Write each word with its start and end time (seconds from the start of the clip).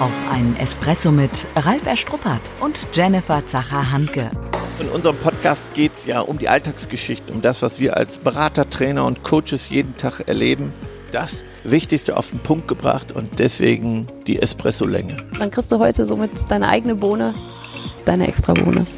Auf 0.00 0.12
einen 0.28 0.56
Espresso 0.56 1.12
mit 1.12 1.46
Ralf 1.54 1.86
Erstruppert 1.86 2.40
und 2.60 2.76
Jennifer 2.92 3.46
Zacher-Hanke. 3.46 4.28
In 4.80 4.88
unserem 4.88 5.16
Podcast 5.16 5.62
geht 5.74 5.92
es 5.96 6.04
ja 6.04 6.20
um 6.20 6.36
die 6.36 6.48
Alltagsgeschichten, 6.48 7.32
um 7.32 7.42
das, 7.42 7.62
was 7.62 7.78
wir 7.78 7.96
als 7.96 8.18
Berater, 8.18 8.68
Trainer 8.68 9.06
und 9.06 9.22
Coaches 9.22 9.68
jeden 9.68 9.96
Tag 9.96 10.26
erleben. 10.26 10.72
Das 11.12 11.44
Wichtigste 11.62 12.16
auf 12.16 12.30
den 12.30 12.40
Punkt 12.40 12.66
gebracht 12.66 13.12
und 13.12 13.38
deswegen 13.38 14.08
die 14.26 14.42
Espresso-Länge. 14.42 15.16
Dann 15.38 15.52
kriegst 15.52 15.70
du 15.70 15.78
heute 15.78 16.06
somit 16.06 16.50
deine 16.50 16.68
eigene 16.68 16.96
Bohne, 16.96 17.32
deine 18.04 18.26
extra 18.26 18.52
Bohne. 18.52 18.88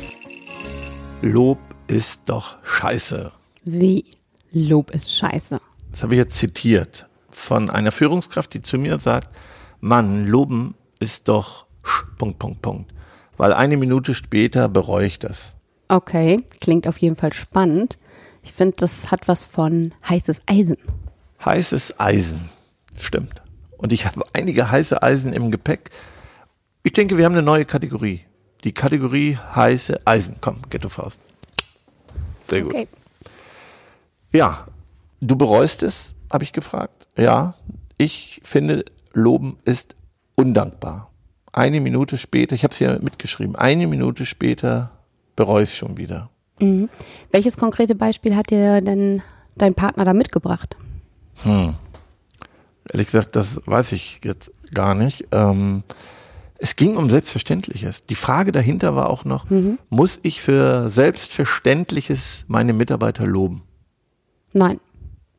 Lob 1.20 1.58
ist 1.88 2.22
doch 2.24 2.56
scheiße. 2.64 3.32
Wie? 3.64 4.06
Lob 4.50 4.92
ist 4.92 5.14
scheiße. 5.14 5.60
Das 5.92 6.02
habe 6.02 6.14
ich 6.14 6.18
jetzt 6.18 6.36
zitiert 6.36 7.06
von 7.30 7.68
einer 7.68 7.92
Führungskraft, 7.92 8.54
die 8.54 8.62
zu 8.62 8.78
mir 8.78 8.98
sagt, 8.98 9.28
Mann, 9.80 10.26
loben 10.26 10.74
ist 10.98 11.28
doch 11.28 11.66
Punkt, 12.18 12.38
Punkt, 12.38 12.62
Punkt. 12.62 12.92
Weil 13.36 13.52
eine 13.52 13.76
Minute 13.76 14.14
später 14.14 14.68
bereue 14.68 15.06
ich 15.06 15.18
das. 15.18 15.54
Okay, 15.88 16.42
klingt 16.60 16.88
auf 16.88 16.98
jeden 16.98 17.16
Fall 17.16 17.32
spannend. 17.32 17.98
Ich 18.42 18.52
finde, 18.52 18.76
das 18.78 19.10
hat 19.10 19.28
was 19.28 19.44
von 19.44 19.92
heißes 20.08 20.42
Eisen. 20.46 20.78
Heißes 21.44 22.00
Eisen, 22.00 22.48
stimmt. 22.98 23.42
Und 23.76 23.92
ich 23.92 24.06
habe 24.06 24.24
einige 24.32 24.70
heiße 24.70 25.02
Eisen 25.02 25.32
im 25.32 25.50
Gepäck. 25.50 25.90
Ich 26.82 26.92
denke, 26.92 27.18
wir 27.18 27.24
haben 27.24 27.32
eine 27.32 27.42
neue 27.42 27.64
Kategorie. 27.64 28.22
Die 28.64 28.72
Kategorie 28.72 29.36
heiße 29.54 30.00
Eisen. 30.06 30.36
Komm, 30.40 30.62
Ghetto 30.70 30.88
Faust. 30.88 31.20
Sehr 32.48 32.62
gut. 32.62 32.74
Okay. 32.74 32.88
Ja, 34.32 34.66
du 35.20 35.36
bereust 35.36 35.82
es, 35.82 36.14
habe 36.32 36.44
ich 36.44 36.52
gefragt. 36.52 37.06
Ja, 37.16 37.54
ich 37.98 38.40
finde, 38.44 38.84
Loben 39.12 39.58
ist 39.64 39.94
undankbar. 40.36 41.10
Eine 41.52 41.80
Minute 41.80 42.18
später, 42.18 42.54
ich 42.54 42.62
habe 42.62 42.72
es 42.72 42.78
hier 42.78 43.00
mitgeschrieben, 43.02 43.56
eine 43.56 43.86
Minute 43.86 44.26
später 44.26 44.90
bereue 45.34 45.64
ich 45.64 45.70
es 45.70 45.76
schon 45.76 45.96
wieder. 45.96 46.30
Mhm. 46.60 46.88
Welches 47.32 47.56
konkrete 47.56 47.94
Beispiel 47.94 48.36
hat 48.36 48.50
dir 48.50 48.80
denn 48.80 49.22
dein 49.56 49.74
Partner 49.74 50.04
da 50.04 50.12
mitgebracht? 50.12 50.76
Hm. 51.42 51.74
Ehrlich 52.92 53.06
gesagt, 53.08 53.34
das 53.36 53.60
weiß 53.66 53.92
ich 53.92 54.20
jetzt 54.22 54.52
gar 54.72 54.94
nicht. 54.94 55.26
Ähm, 55.32 55.82
es 56.58 56.76
ging 56.76 56.96
um 56.96 57.10
Selbstverständliches. 57.10 58.06
Die 58.06 58.14
Frage 58.14 58.52
dahinter 58.52 58.94
war 58.96 59.10
auch 59.10 59.24
noch, 59.24 59.50
Mhm. 59.50 59.78
muss 59.90 60.20
ich 60.22 60.40
für 60.40 60.88
Selbstverständliches 60.88 62.44
meine 62.48 62.72
Mitarbeiter 62.72 63.26
loben? 63.26 63.62
Nein, 64.52 64.80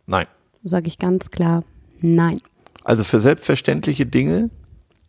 Nein. 0.06 0.28
sage 0.64 0.88
ich 0.88 0.98
ganz 1.00 1.32
klar, 1.32 1.64
nein. 2.02 2.38
Also 2.84 3.04
für 3.04 3.20
selbstverständliche 3.20 4.06
Dinge 4.06 4.50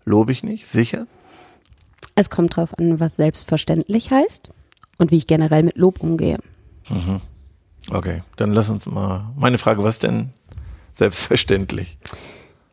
lobe 0.09 0.33
ich 0.33 0.43
nicht, 0.43 0.67
sicher. 0.67 1.07
Es 2.15 2.31
kommt 2.31 2.57
drauf 2.57 2.77
an, 2.79 2.99
was 2.99 3.17
selbstverständlich 3.17 4.11
heißt 4.11 4.51
und 4.99 5.11
wie 5.11 5.17
ich 5.17 5.27
generell 5.27 5.63
mit 5.63 5.77
Lob 5.77 6.01
umgehe. 6.03 6.39
Okay, 7.91 8.23
dann 8.37 8.53
lass 8.53 8.69
uns 8.71 8.87
mal. 8.87 9.33
Meine 9.37 9.59
Frage, 9.59 9.85
was 9.85 9.99
denn 9.99 10.31
selbstverständlich? 10.95 11.99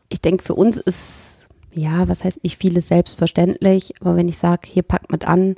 Ich 0.10 0.22
denke, 0.22 0.44
für 0.44 0.56
uns 0.56 0.78
ist, 0.78 1.48
ja, 1.74 2.08
was 2.08 2.24
heißt 2.24 2.44
nicht 2.44 2.58
vieles 2.58 2.88
selbstverständlich, 2.88 3.94
aber 4.02 4.16
wenn 4.16 4.28
ich 4.28 4.38
sage, 4.38 4.68
hier 4.68 4.84
packt 4.84 5.12
mit 5.12 5.28
an, 5.28 5.56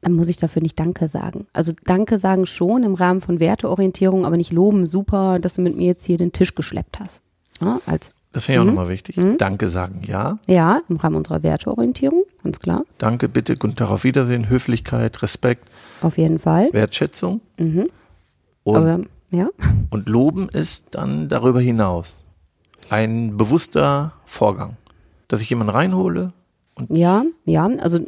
dann 0.00 0.12
muss 0.12 0.28
ich 0.28 0.36
dafür 0.36 0.60
nicht 0.60 0.78
Danke 0.78 1.08
sagen. 1.08 1.46
Also 1.52 1.72
Danke 1.84 2.18
sagen 2.18 2.46
schon 2.46 2.82
im 2.82 2.94
Rahmen 2.94 3.20
von 3.20 3.40
Werteorientierung, 3.40 4.26
aber 4.26 4.36
nicht 4.36 4.52
loben, 4.52 4.86
super, 4.86 5.38
dass 5.38 5.54
du 5.54 5.62
mit 5.62 5.76
mir 5.76 5.86
jetzt 5.86 6.04
hier 6.04 6.18
den 6.18 6.32
Tisch 6.32 6.54
geschleppt 6.54 7.00
hast. 7.00 7.22
Ja, 7.60 7.80
als, 7.86 8.12
Das 8.34 8.46
finde 8.46 8.60
ich 8.60 8.62
auch 8.62 8.66
nochmal 8.66 8.88
wichtig. 8.88 9.16
Danke 9.38 9.68
sagen, 9.68 10.02
ja. 10.06 10.38
ja, 10.48 10.80
im 10.88 10.96
Rahmen 10.96 11.14
unserer 11.14 11.44
Werteorientierung, 11.44 12.24
ganz 12.42 12.58
klar, 12.58 12.84
Danke, 12.98 13.28
bitte, 13.28 13.54
guten 13.54 13.76
Tag, 13.76 13.90
auf 13.90 14.02
Wiedersehen, 14.02 14.48
Höflichkeit, 14.48 15.22
Respekt, 15.22 15.68
auf 16.02 16.18
jeden 16.18 16.40
Fall. 16.40 16.72
Wertschätzung. 16.72 17.40
Und, 17.56 18.76
Aber 18.76 19.00
ja, 19.30 19.48
und 19.90 20.08
Loben 20.08 20.48
ist 20.48 20.84
dann 20.90 21.28
darüber 21.28 21.60
hinaus 21.60 22.24
ein 22.90 23.36
bewusster 23.36 24.12
Vorgang, 24.26 24.76
dass 25.28 25.40
ich 25.40 25.48
jemanden 25.48 25.72
reinhole 25.72 26.32
und 26.74 26.90
Ja, 26.90 27.24
ja, 27.44 27.66
also 27.66 28.00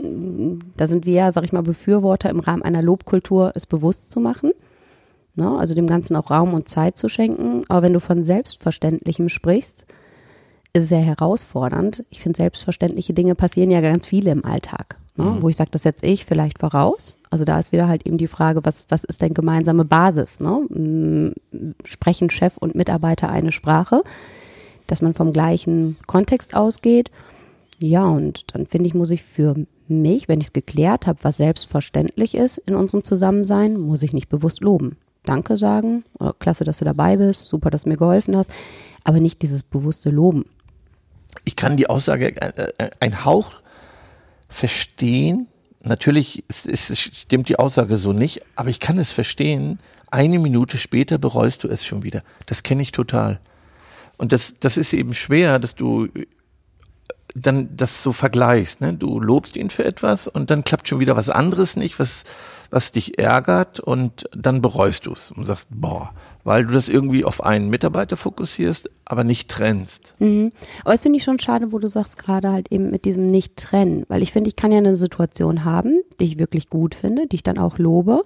da 0.76 0.88
sind 0.88 1.06
wir 1.06 1.12
ja, 1.12 1.31
sag 1.31 1.44
ich 1.44 1.53
mal, 1.53 1.62
Befürworter 1.62 2.31
im 2.31 2.41
Rahmen 2.41 2.62
einer 2.62 2.82
Lobkultur, 2.82 3.53
es 3.54 3.65
bewusst 3.65 4.10
zu 4.10 4.19
machen. 4.19 4.50
Ne? 5.36 5.56
Also 5.56 5.76
dem 5.76 5.86
Ganzen 5.86 6.16
auch 6.16 6.32
Raum 6.32 6.53
und 6.53 6.69
Zeit 6.69 6.97
zu 6.97 7.09
schenken. 7.09 7.62
Aber 7.69 7.82
wenn 7.82 7.92
du 7.92 8.00
von 8.00 8.25
Selbstverständlichem 8.25 9.28
sprichst, 9.28 9.86
ist 10.76 10.88
sehr 10.88 11.00
herausfordernd. 11.00 12.04
Ich 12.10 12.20
finde, 12.20 12.37
selbstverständliche 12.37 13.14
Dinge 13.14 13.34
passieren 13.34 13.70
ja 13.70 13.81
ganz 13.81 14.06
viele 14.06 14.31
im 14.31 14.44
Alltag. 14.44 14.98
Ne? 15.16 15.38
Wo 15.41 15.48
ich 15.48 15.56
sage, 15.56 15.70
das 15.70 15.82
setze 15.82 16.06
ich 16.06 16.26
vielleicht 16.26 16.59
voraus. 16.59 17.16
Also 17.31 17.44
da 17.44 17.59
ist 17.59 17.72
wieder 17.72 17.88
halt 17.88 18.06
eben 18.06 18.19
die 18.19 18.28
Frage, 18.28 18.64
was, 18.64 18.84
was 18.91 19.03
ist 19.03 19.22
denn 19.22 19.32
gemeinsame 19.32 19.84
Basis? 19.84 20.41
Ne? 20.41 20.60
Mm, 20.69 21.32
Sprechen 21.84 22.28
Chef 22.28 22.59
und 22.59 22.75
Mitarbeiter 22.75 23.31
eine 23.31 23.53
Sprache? 23.53 24.03
Dass 24.86 25.00
man 25.00 25.15
vom 25.15 25.32
gleichen 25.32 25.97
Kontext 26.06 26.54
ausgeht. 26.54 27.10
Ja, 27.78 28.04
und 28.04 28.54
dann 28.54 28.66
finde 28.66 28.88
ich, 28.88 28.94
muss 28.94 29.10
ich 29.10 29.22
für 29.22 29.54
mich, 29.88 30.28
wenn 30.28 30.41
ich 30.41 30.48
es 30.48 30.53
geklärt 30.53 31.06
habe, 31.06 31.19
was 31.22 31.38
selbstverständlich 31.38 32.34
ist 32.34 32.59
in 32.59 32.75
unserem 32.75 33.04
Zusammensein, 33.04 33.78
muss 33.78 34.03
ich 34.03 34.12
nicht 34.12 34.28
bewusst 34.28 34.60
loben. 34.60 34.97
Danke 35.25 35.59
sagen, 35.59 36.04
oder 36.19 36.34
klasse, 36.38 36.65
dass 36.65 36.78
du 36.78 36.84
dabei 36.84 37.16
bist, 37.16 37.48
super, 37.48 37.70
dass 37.70 37.82
du 37.82 37.88
mir 37.88 37.97
geholfen 37.97 38.36
hast, 38.36 38.50
aber 39.04 39.20
nicht 39.20 39.42
dieses 39.42 39.62
bewusste 39.62 40.10
Loben. 40.10 40.44
Ich 41.44 41.56
kann 41.56 41.76
die 41.76 41.88
Aussage 41.88 42.36
äh, 42.41 42.72
äh, 42.78 42.91
ein 43.00 43.24
Hauch 43.24 43.52
verstehen. 44.48 45.48
Natürlich 45.82 46.44
ist, 46.64 46.98
stimmt 46.98 47.48
die 47.48 47.58
Aussage 47.58 47.97
so 47.97 48.12
nicht, 48.12 48.41
aber 48.56 48.70
ich 48.70 48.80
kann 48.80 48.98
es 48.98 49.12
verstehen. 49.12 49.78
Eine 50.10 50.38
Minute 50.38 50.78
später 50.78 51.19
bereust 51.19 51.64
du 51.64 51.69
es 51.69 51.84
schon 51.84 52.02
wieder. 52.02 52.22
Das 52.47 52.62
kenne 52.62 52.82
ich 52.82 52.92
total. 52.92 53.41
Und 54.16 54.32
das, 54.32 54.58
das 54.58 54.76
ist 54.76 54.92
eben 54.92 55.14
schwer, 55.14 55.58
dass 55.58 55.74
du 55.74 56.08
dann 57.36 57.69
das 57.76 58.02
so 58.02 58.12
vergleichst. 58.12 58.80
Ne? 58.80 58.94
Du 58.94 59.20
lobst 59.20 59.56
ihn 59.56 59.70
für 59.70 59.84
etwas 59.84 60.26
und 60.26 60.50
dann 60.50 60.64
klappt 60.64 60.88
schon 60.88 61.00
wieder 61.00 61.16
was 61.16 61.28
anderes 61.28 61.76
nicht, 61.76 61.98
was, 61.98 62.24
was 62.70 62.92
dich 62.92 63.19
ärgert 63.19 63.80
und 63.80 64.28
dann 64.34 64.62
bereust 64.62 65.06
du 65.06 65.12
es 65.12 65.30
und 65.30 65.44
sagst, 65.44 65.69
boah, 65.70 66.12
weil 66.44 66.64
du 66.64 66.72
das 66.72 66.88
irgendwie 66.88 67.24
auf 67.24 67.42
einen 67.42 67.69
Mitarbeiter 67.69 68.16
fokussierst, 68.16 68.88
aber 69.04 69.24
nicht 69.24 69.50
trennst. 69.50 70.14
Mhm. 70.19 70.52
Aber 70.82 70.92
das 70.92 71.02
finde 71.02 71.19
ich 71.19 71.24
schon 71.24 71.38
schade, 71.38 71.72
wo 71.72 71.78
du 71.78 71.88
sagst, 71.88 72.19
gerade 72.19 72.50
halt 72.52 72.72
eben 72.72 72.91
mit 72.91 73.04
diesem 73.04 73.30
Nicht-Trennen. 73.30 74.04
Weil 74.08 74.22
ich 74.22 74.32
finde, 74.32 74.48
ich 74.48 74.56
kann 74.56 74.72
ja 74.72 74.78
eine 74.78 74.97
Situation 74.97 75.64
haben, 75.64 76.03
die 76.20 76.24
ich 76.24 76.38
wirklich 76.38 76.70
gut 76.70 76.94
finde, 76.94 77.26
die 77.26 77.36
ich 77.36 77.42
dann 77.42 77.58
auch 77.58 77.78
lobe. 77.78 78.22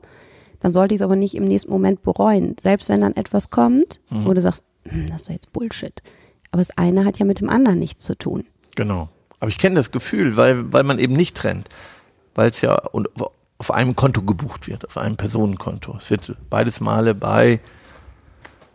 Dann 0.61 0.75
sollte 0.75 0.95
ich 0.95 1.01
es 1.01 1.05
aber 1.05 1.17
nicht 1.17 1.35
im 1.35 1.45
nächsten 1.45 1.71
Moment 1.71 2.03
bereuen. 2.03 2.57
Selbst 2.61 2.91
wenn 2.91 3.01
dann 3.01 3.17
etwas 3.17 3.49
kommt, 3.49 4.01
wo 4.11 4.35
du 4.35 4.43
sagst, 4.43 4.65
"Hm, 4.85 5.07
das 5.09 5.23
ist 5.23 5.29
doch 5.29 5.33
jetzt 5.33 5.53
Bullshit. 5.55 6.03
Aber 6.51 6.61
das 6.61 6.77
eine 6.77 7.07
hat 7.07 7.19
ja 7.19 7.25
mit 7.25 7.41
dem 7.41 7.49
anderen 7.49 7.79
nichts 7.79 8.05
zu 8.05 8.15
tun. 8.15 8.45
Genau. 8.81 9.11
Aber 9.41 9.51
ich 9.51 9.59
kenne 9.59 9.75
das 9.75 9.91
Gefühl, 9.91 10.39
weil, 10.39 10.73
weil 10.73 10.85
man 10.85 10.99
eben 10.99 11.13
nicht 11.13 11.37
trennt. 11.37 11.69
Weil 12.35 12.49
es 12.49 12.63
ja 12.63 12.77
und 12.77 13.11
auf 13.59 13.71
einem 13.71 13.95
Konto 13.95 14.23
gebucht 14.23 14.69
wird, 14.69 14.87
auf 14.87 14.97
einem 14.97 15.19
Personenkonto. 15.19 15.97
Es 15.99 16.11
wird 16.11 16.35
beides 16.49 16.81
Male 16.81 17.15
bei 17.15 17.61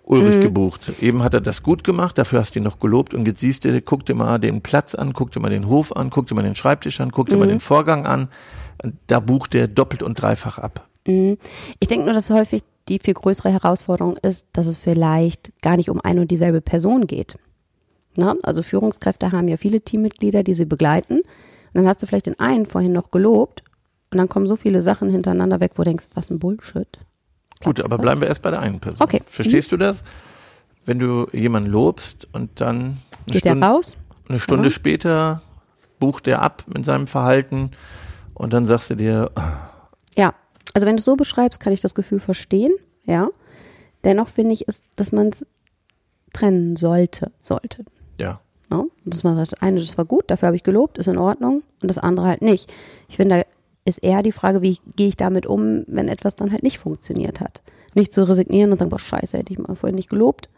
Ulrich 0.04 0.42
gebucht. 0.42 0.92
Eben 1.02 1.24
hat 1.24 1.34
er 1.34 1.42
das 1.42 1.64
gut 1.64 1.84
gemacht, 1.84 2.20
dafür 2.20 2.40
hast 2.40 2.54
du 2.54 2.60
ihn 2.60 2.64
noch 2.64 2.80
gelobt 2.80 3.16
und 3.16 3.26
jetzt 3.26 3.40
siehst 3.40 3.66
du, 3.66 3.82
guck 3.82 4.06
dir 4.06 4.14
mal 4.14 4.38
den 4.38 4.62
Platz 4.62 4.94
an, 4.94 5.14
guck 5.14 5.32
dir 5.32 5.40
mal 5.40 5.50
den 5.50 5.68
Hof 5.68 5.96
an, 5.96 6.12
guck 6.12 6.28
dir 6.28 6.36
mal 6.36 6.44
den 6.44 6.56
Schreibtisch 6.56 7.02
an, 7.02 7.10
guck 7.12 7.30
dir 7.30 7.38
mal 7.38 7.48
den 7.48 7.60
Vorgang 7.60 8.06
an. 8.06 8.28
Da 9.08 9.20
bucht 9.20 9.56
er 9.56 9.68
doppelt 9.68 10.04
und 10.04 10.22
dreifach 10.22 10.60
ab. 10.60 10.88
Mhm. 11.08 11.40
Ich 11.80 11.88
denke 11.88 12.06
nur, 12.06 12.14
dass 12.14 12.30
häufig 12.30 12.62
die 12.90 13.00
viel 13.00 13.16
größere 13.16 13.52
Herausforderung 13.52 14.18
ist, 14.18 14.46
dass 14.54 14.68
es 14.68 14.78
vielleicht 14.78 15.52
gar 15.64 15.78
nicht 15.78 15.90
um 15.90 16.00
eine 16.00 16.22
und 16.22 16.30
dieselbe 16.30 16.62
Person 16.62 17.08
geht. 17.08 17.40
Na, 18.16 18.36
also 18.44 18.64
Führungskräfte 18.64 19.32
haben 19.32 19.48
ja 19.48 19.58
viele 19.58 19.82
Teammitglieder, 19.82 20.44
die 20.44 20.54
sie 20.54 20.66
begleiten. 20.66 21.20
Und 21.20 21.26
dann 21.74 21.88
hast 21.88 22.02
du 22.02 22.08
vielleicht 22.08 22.28
den 22.28 22.40
einen 22.40 22.66
vorhin 22.66 22.94
noch 22.94 23.12
gelobt 23.12 23.64
und 24.12 24.18
dann 24.18 24.30
kommen 24.30 24.48
so 24.48 24.56
viele 24.56 24.82
Sachen 24.82 25.10
hintereinander 25.10 25.60
weg, 25.60 25.72
wo 25.76 25.84
du 25.84 25.90
denkst, 25.90 26.06
was 26.14 26.30
ein 26.30 26.40
Bullshit. 26.40 26.88
Gut, 27.64 27.82
aber 27.82 27.98
bleiben 27.98 28.22
wir 28.22 28.28
erst 28.28 28.42
bei 28.42 28.52
der 28.52 28.60
einen 28.62 28.80
Person. 28.80 29.04
Okay. 29.04 29.22
Verstehst 29.26 29.72
du 29.72 29.78
das? 29.78 30.04
Wenn 30.86 31.00
du 31.00 31.28
jemanden 31.34 31.70
lobst 31.70 32.28
und 32.32 32.62
dann 32.62 32.76
eine 32.76 32.98
Geht 33.28 33.40
Stunde, 33.40 33.66
raus? 33.68 33.96
Eine 34.30 34.40
Stunde 34.40 34.70
Ja. 34.70 34.72
später 34.72 35.42
bucht 36.00 36.28
er 36.28 36.42
ab 36.42 36.64
mit 36.68 36.86
seinem 36.86 37.08
Verhalten 37.08 37.72
und 38.34 38.54
dann 38.54 38.68
sagst 38.68 38.90
du 38.92 38.96
dir, 38.96 39.32
Ja, 40.16 40.34
also 40.74 40.86
wenn 40.86 40.96
du 40.96 41.00
es 41.00 41.06
so 41.06 41.16
beschreibst, 41.16 41.60
kann 41.60 41.74
ich 41.74 41.82
das 41.82 41.96
Gefühl 41.96 42.20
verstehen, 42.20 42.72
ja. 43.04 43.30
Dennoch 44.04 44.28
finde 44.30 44.54
ich, 44.54 44.68
ist, 44.68 44.84
dass 44.96 45.12
man 45.12 45.30
es 45.30 45.46
trennen 46.34 46.76
sollte, 46.76 47.32
sollte. 47.42 47.84
Ja, 48.20 48.40
Ne? 48.70 48.80
Und 48.80 48.92
Dass 49.06 49.24
man 49.24 49.36
sagt, 49.36 49.62
eine, 49.62 49.80
das 49.80 49.98
war 49.98 50.06
gut, 50.06 50.26
dafür 50.28 50.48
habe 50.48 50.56
ich 50.56 50.64
gelobt, 50.64 50.98
ist 50.98 51.08
in 51.08 51.18
Ordnung 51.18 51.64
und 51.82 51.88
das 51.88 51.98
andere 51.98 52.28
halt 52.28 52.42
nicht. 52.42 52.72
Ich 53.08 53.18
finde, 53.18 53.38
da 53.38 53.44
ist 53.86 54.04
eher 54.04 54.24
die 54.24 54.32
Frage, 54.32 54.62
wie 54.62 54.80
gehe 54.96 55.08
ich 55.08 55.18
damit 55.18 55.46
um, 55.46 55.84
wenn 55.88 56.08
etwas 56.08 56.36
dann 56.36 56.52
halt 56.52 56.64
nicht 56.64 56.80
funktioniert 56.80 57.40
hat. 57.40 57.62
Nicht 57.94 58.14
zu 58.14 58.28
resignieren 58.28 58.72
und 58.72 58.80
sagen, 58.80 58.90
boah, 58.90 59.00
scheiße, 59.00 59.38
hätte 59.38 59.54
ich 59.54 59.60
mal 59.60 59.76
vorhin 59.76 59.96
nicht 59.96 60.10
gelobt. 60.10 60.50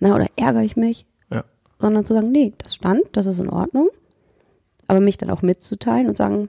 Na, 0.00 0.14
oder 0.14 0.26
ärgere 0.36 0.62
ich 0.62 0.76
mich, 0.76 1.06
ja. 1.30 1.44
sondern 1.78 2.04
zu 2.04 2.14
sagen, 2.14 2.32
nee, 2.32 2.52
das 2.58 2.74
stand, 2.74 3.02
das 3.12 3.26
ist 3.26 3.38
in 3.38 3.50
Ordnung. 3.50 3.88
aber 4.88 5.00
mich 5.00 5.18
dann 5.18 5.30
auch 5.30 5.42
mitzuteilen 5.42 6.08
und 6.08 6.16
sagen, 6.16 6.48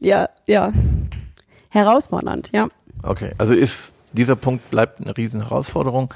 ja, 0.00 0.28
ja, 0.46 0.72
herausfordernd, 1.68 2.50
ja. 2.52 2.68
Okay, 3.02 3.32
also 3.38 3.54
ist 3.54 3.92
dieser 4.12 4.36
Punkt 4.36 4.68
bleibt 4.70 5.00
eine 5.00 5.16
riesen 5.16 5.42
Herausforderung. 5.42 6.12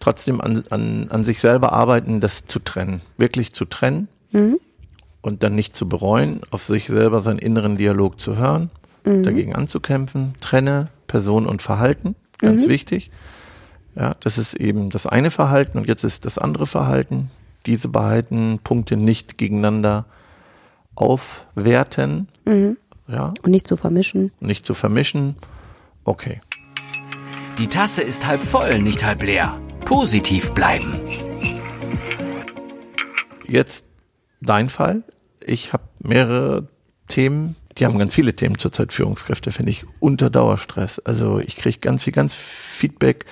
Trotzdem 0.00 0.40
an, 0.40 0.62
an, 0.70 1.08
an 1.10 1.24
sich 1.24 1.40
selber 1.40 1.72
arbeiten, 1.72 2.20
das 2.20 2.44
zu 2.46 2.58
trennen, 2.58 3.00
wirklich 3.16 3.52
zu 3.52 3.64
trennen 3.64 4.08
Mhm. 4.32 4.58
und 5.22 5.42
dann 5.42 5.54
nicht 5.54 5.74
zu 5.76 5.88
bereuen, 5.88 6.40
auf 6.50 6.64
sich 6.64 6.86
selber 6.86 7.22
seinen 7.22 7.38
inneren 7.38 7.76
Dialog 7.76 8.20
zu 8.20 8.36
hören, 8.36 8.70
Mhm. 9.04 9.22
dagegen 9.22 9.54
anzukämpfen, 9.54 10.32
trenne 10.40 10.88
Person 11.06 11.46
und 11.46 11.62
Verhalten, 11.62 12.14
ganz 12.38 12.66
Mhm. 12.66 12.70
wichtig. 12.70 13.10
Ja, 13.94 14.14
das 14.20 14.36
ist 14.36 14.54
eben 14.54 14.90
das 14.90 15.06
eine 15.06 15.30
Verhalten 15.30 15.78
und 15.78 15.86
jetzt 15.88 16.04
ist 16.04 16.24
das 16.26 16.36
andere 16.38 16.66
Verhalten. 16.66 17.30
Diese 17.64 17.88
beiden 17.88 18.58
Punkte 18.58 18.96
nicht 18.96 19.38
gegeneinander 19.38 20.04
aufwerten, 20.94 22.28
Mhm. 22.44 22.76
ja, 23.08 23.32
Und 23.42 23.50
nicht 23.50 23.66
zu 23.66 23.76
vermischen. 23.76 24.32
nicht 24.40 24.66
zu 24.66 24.74
vermischen. 24.74 25.36
Okay. 26.04 26.40
Die 27.58 27.68
Tasse 27.68 28.02
ist 28.02 28.26
halb 28.26 28.42
voll, 28.42 28.80
nicht 28.80 29.04
halb 29.04 29.22
leer. 29.22 29.58
Positiv 29.86 30.52
bleiben. 30.52 31.00
Jetzt 33.46 33.84
dein 34.40 34.68
Fall. 34.68 35.04
Ich 35.44 35.72
habe 35.72 35.84
mehrere 36.00 36.66
Themen, 37.08 37.54
die 37.78 37.86
haben 37.86 37.96
ganz 37.96 38.12
viele 38.12 38.34
Themen 38.34 38.58
zurzeit 38.58 38.92
Führungskräfte, 38.92 39.52
finde 39.52 39.70
ich, 39.70 39.84
unter 40.00 40.28
Dauerstress. 40.28 40.98
Also 40.98 41.38
ich 41.38 41.56
kriege 41.56 41.78
ganz 41.78 42.02
viel, 42.02 42.12
ganz 42.12 42.34
Feedback, 42.34 43.26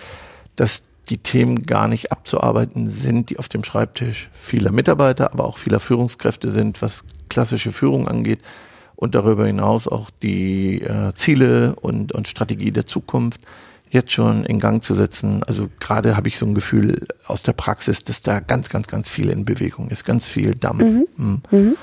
dass 0.55 0.83
die 1.09 1.19
Themen 1.19 1.65
gar 1.65 1.89
nicht 1.89 2.13
abzuarbeiten 2.13 2.89
sind, 2.89 3.31
die 3.31 3.41
auf 3.41 3.49
dem 3.49 3.65
Schreibtisch 3.65 4.31
vieler 4.33 4.71
Mitarbeiter, 4.71 5.33
aber 5.33 5.47
auch 5.47 5.59
vieler 5.59 5.81
Führungskräfte 5.81 6.53
sind, 6.53 6.81
was 6.81 7.05
klassische 7.29 7.73
Führung 7.73 8.07
angeht 8.07 8.39
und 8.95 9.17
darüber 9.17 9.45
hinaus 9.45 9.89
auch 9.89 10.09
die 10.23 10.83
äh, 10.83 11.13
Ziele 11.17 11.75
und, 11.75 12.13
und 12.13 12.29
Strategie 12.29 12.71
der 12.71 12.87
Zukunft 12.87 13.41
jetzt 13.95 14.13
schon 14.13 14.45
in 14.45 14.61
Gang 14.61 14.85
zu 14.85 14.95
setzen. 14.95 15.43
Also 15.45 15.69
gerade 15.81 16.17
habe 16.17 16.29
ich 16.29 16.39
so 16.39 16.45
ein 16.45 16.55
Gefühl 16.55 17.07
aus 17.27 17.43
der 17.43 17.55
Praxis, 17.55 18.05
dass 18.05 18.21
da 18.21 18.41
ganz, 18.41 18.69
ganz, 18.69 18.89
ganz 18.89 19.09
viel 19.09 19.31
in 19.31 19.45
Bewegung 19.45 19.89
ist, 19.89 20.05
ganz 20.05 20.27
viel 20.27 20.55
Dampf. 20.55 21.07
Mhm. 21.17 21.77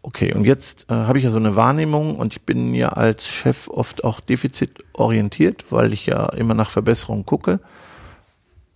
Okay, 0.00 0.32
und 0.32 0.44
jetzt 0.44 0.86
äh, 0.88 0.94
habe 0.94 1.18
ich 1.18 1.24
ja 1.24 1.30
so 1.30 1.38
eine 1.38 1.56
Wahrnehmung 1.56 2.16
und 2.16 2.34
ich 2.34 2.42
bin 2.42 2.72
ja 2.74 2.90
als 2.90 3.26
Chef 3.26 3.68
oft 3.68 4.04
auch 4.04 4.20
defizitorientiert, 4.20 5.66
weil 5.70 5.92
ich 5.92 6.06
ja 6.06 6.26
immer 6.30 6.54
nach 6.54 6.70
Verbesserungen 6.70 7.26
gucke. 7.26 7.60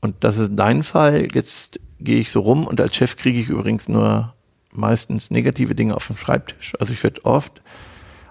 Und 0.01 0.17
das 0.21 0.37
ist 0.37 0.51
dein 0.57 0.83
Fall. 0.83 1.29
Jetzt 1.33 1.81
gehe 2.01 2.21
ich 2.21 2.33
so 2.33 2.41
rum 2.41 2.67
und 2.67 2.81
als 2.81 2.97
Chef 2.97 3.17
kriege 3.17 3.39
ich 3.39 3.49
übrigens 3.49 3.89
nur 3.89 4.35
meistens 4.73 5.31
negative 5.31 5.75
Dinge 5.75 5.95
auf 5.95 6.09
dem 6.09 6.17
Schreibtisch. 6.17 6.75
Also 6.81 6.93
ich 6.93 7.03
werde 7.05 7.25
oft 7.25 7.63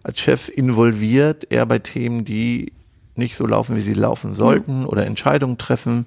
als 0.03 0.19
Chef 0.19 0.49
involviert, 0.49 1.47
eher 1.49 1.65
bei 1.65 1.79
Themen, 1.79 2.25
die 2.25 2.73
nicht 3.15 3.35
so 3.35 3.45
laufen, 3.45 3.75
wie 3.75 3.81
sie 3.81 3.93
laufen 3.93 4.33
sollten 4.35 4.85
oder 4.85 5.05
Entscheidungen 5.05 5.57
treffen. 5.57 6.05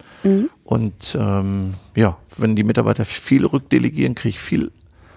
Und 0.64 1.16
ähm, 1.18 1.74
ja, 1.96 2.16
wenn 2.36 2.56
die 2.56 2.64
Mitarbeiter 2.64 3.04
viel 3.04 3.44
rückdelegieren, 3.46 4.14
kriege 4.14 4.36
ich 4.36 4.40
viel 4.40 4.70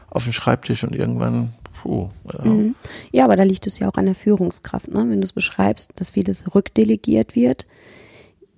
auf 0.09 0.23
den 0.23 0.33
Schreibtisch 0.33 0.83
und 0.83 0.95
irgendwann, 0.95 1.53
puh, 1.81 2.09
ja, 2.25 2.43
Ja, 3.11 3.23
aber 3.25 3.35
da 3.35 3.43
liegt 3.43 3.67
es 3.67 3.79
ja 3.79 3.89
auch 3.89 3.95
an 3.95 4.05
der 4.05 4.15
Führungskraft. 4.15 4.89
Ne? 4.89 5.05
Wenn 5.09 5.21
du 5.21 5.25
es 5.25 5.33
beschreibst, 5.33 5.91
dass 5.95 6.11
vieles 6.11 6.53
rückdelegiert 6.53 7.35
wird, 7.35 7.65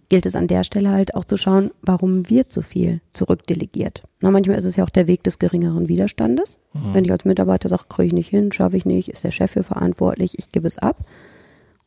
gilt 0.09 0.25
es 0.25 0.35
an 0.35 0.47
der 0.47 0.63
Stelle 0.63 0.89
halt 0.89 1.13
auch 1.15 1.23
zu 1.23 1.37
schauen, 1.37 1.71
warum 1.81 2.29
wird 2.29 2.51
so 2.51 2.63
viel 2.63 2.99
zurückdelegiert. 3.13 4.03
Na, 4.21 4.31
manchmal 4.31 4.57
ist 4.57 4.65
es 4.65 4.75
ja 4.75 4.83
auch 4.83 4.89
der 4.89 5.07
Weg 5.07 5.23
des 5.23 5.37
geringeren 5.37 5.87
Widerstandes. 5.87 6.59
Wenn 6.73 7.05
ich 7.05 7.11
als 7.11 7.25
Mitarbeiter 7.25 7.69
sage, 7.69 7.83
kriege 7.87 8.07
ich 8.07 8.13
nicht 8.13 8.29
hin, 8.29 8.51
schaffe 8.51 8.75
ich 8.75 8.85
nicht, 8.85 9.09
ist 9.09 9.23
der 9.23 9.31
Chef 9.31 9.51
für 9.51 9.63
verantwortlich, 9.63 10.37
ich 10.39 10.51
gebe 10.51 10.65
es 10.65 10.79
ab. 10.79 11.05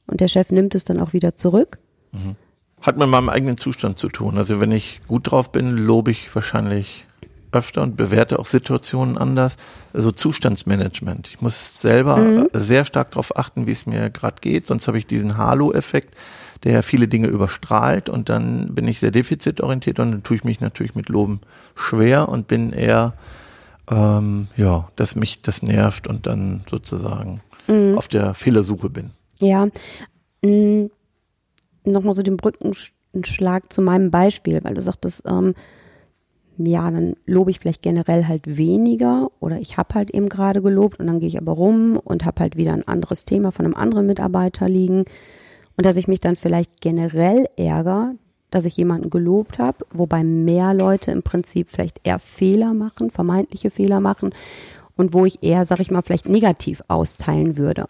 Und 0.07 0.21
der 0.21 0.29
Chef 0.29 0.51
nimmt 0.51 0.75
es 0.75 0.85
dann 0.85 1.01
auch 1.01 1.13
wieder 1.13 1.37
zurück. 1.37 1.79
hat 2.83 2.97
mit 2.97 3.09
meinem 3.09 3.29
eigenen 3.29 3.57
Zustand 3.57 3.99
zu 3.99 4.09
tun. 4.09 4.37
Also 4.37 4.61
wenn 4.61 4.73
ich 4.73 5.01
gut 5.07 5.31
drauf 5.31 5.53
bin, 5.53 5.77
lobe 5.77 6.11
ich 6.11 6.35
wahrscheinlich 6.35 7.07
öfter 7.53 7.83
und 7.83 7.97
bewerte 7.97 8.39
auch 8.39 8.47
Situationen 8.47 9.17
anders. 9.17 9.57
Also 9.93 10.11
Zustandsmanagement. 10.11 11.29
Ich 11.29 11.41
muss 11.41 11.81
selber 11.81 12.19
äh, 12.53 12.59
sehr 12.59 12.85
stark 12.85 13.13
darauf 13.13 13.37
achten, 13.37 13.67
wie 13.67 13.71
es 13.71 13.87
mir 13.87 14.11
gerade 14.11 14.37
geht, 14.41 14.67
sonst 14.67 14.89
habe 14.89 14.99
ich 14.99 15.07
diesen 15.07 15.37
Halo-Effekt, 15.37 16.17
der 16.65 16.83
viele 16.83 17.09
Dinge 17.09 17.29
überstrahlt 17.29 18.09
und 18.09 18.29
dann 18.29 18.75
bin 18.75 18.89
ich 18.89 19.01
sehr 19.01 19.11
defizitorientiert 19.11 20.01
und 20.01 20.11
dann 20.11 20.23
tue 20.23 20.37
ich 20.37 20.45
mich 20.45 20.61
natürlich 20.61 20.95
mit 20.95 21.09
Loben 21.09 21.41
schwer 21.77 22.29
und 22.29 22.49
bin 22.49 22.73
eher, 22.73 23.15
ähm, 23.91 24.49
ja, 24.57 24.89
dass 24.97 25.15
mich 25.15 25.43
das 25.43 25.63
nervt 25.63 26.07
und 26.07 26.27
dann 26.27 26.65
sozusagen 26.71 27.43
auf 27.97 28.09
der 28.09 28.35
Fehlersuche 28.35 28.91
bin. 28.91 29.11
Ja, 29.43 29.69
nochmal 31.85 32.13
so 32.13 32.23
den 32.23 32.37
Brückenschlag 32.37 33.73
zu 33.73 33.83
meinem 33.83 34.11
Beispiel, 34.13 34.63
weil 34.63 34.75
du 34.75 34.81
sagtest, 34.81 35.25
ähm, 35.27 35.55
ja, 36.59 36.89
dann 36.89 37.17
lobe 37.27 37.51
ich 37.51 37.59
vielleicht 37.59 37.83
generell 37.83 38.29
halt 38.29 38.57
weniger 38.57 39.31
oder 39.41 39.59
ich 39.59 39.79
habe 39.79 39.95
halt 39.95 40.11
eben 40.13 40.29
gerade 40.29 40.63
gelobt 40.63 41.01
und 41.01 41.09
dann 41.09 41.19
gehe 41.19 41.29
ich 41.29 41.39
aber 41.39 41.53
rum 41.53 41.97
und 41.97 42.25
habe 42.25 42.41
halt 42.41 42.57
wieder 42.57 42.73
ein 42.73 42.87
anderes 42.87 43.25
Thema 43.25 43.51
von 43.51 43.65
einem 43.65 43.75
anderen 43.75 44.07
Mitarbeiter 44.07 44.69
liegen 44.69 45.05
und 45.77 45.87
dass 45.87 45.97
ich 45.97 46.07
mich 46.07 46.21
dann 46.21 46.37
vielleicht 46.37 46.81
generell 46.81 47.47
ärgere, 47.57 48.15
dass 48.51 48.67
ich 48.67 48.77
jemanden 48.77 49.11
gelobt 49.11 49.59
habe, 49.59 49.79
wobei 49.93 50.23
mehr 50.23 50.75
Leute 50.75 51.11
im 51.11 51.23
Prinzip 51.23 51.69
vielleicht 51.71 52.01
eher 52.05 52.19
Fehler 52.19 52.75
machen, 52.75 53.11
vermeintliche 53.11 53.71
Fehler 53.71 53.99
machen 54.01 54.33
und 54.97 55.15
wo 55.15 55.25
ich 55.25 55.43
eher, 55.43 55.65
sag 55.65 55.81
ich 55.81 55.91
mal, 55.91 56.03
vielleicht 56.03 56.29
negativ 56.29 56.83
austeilen 56.87 57.57
würde. 57.57 57.87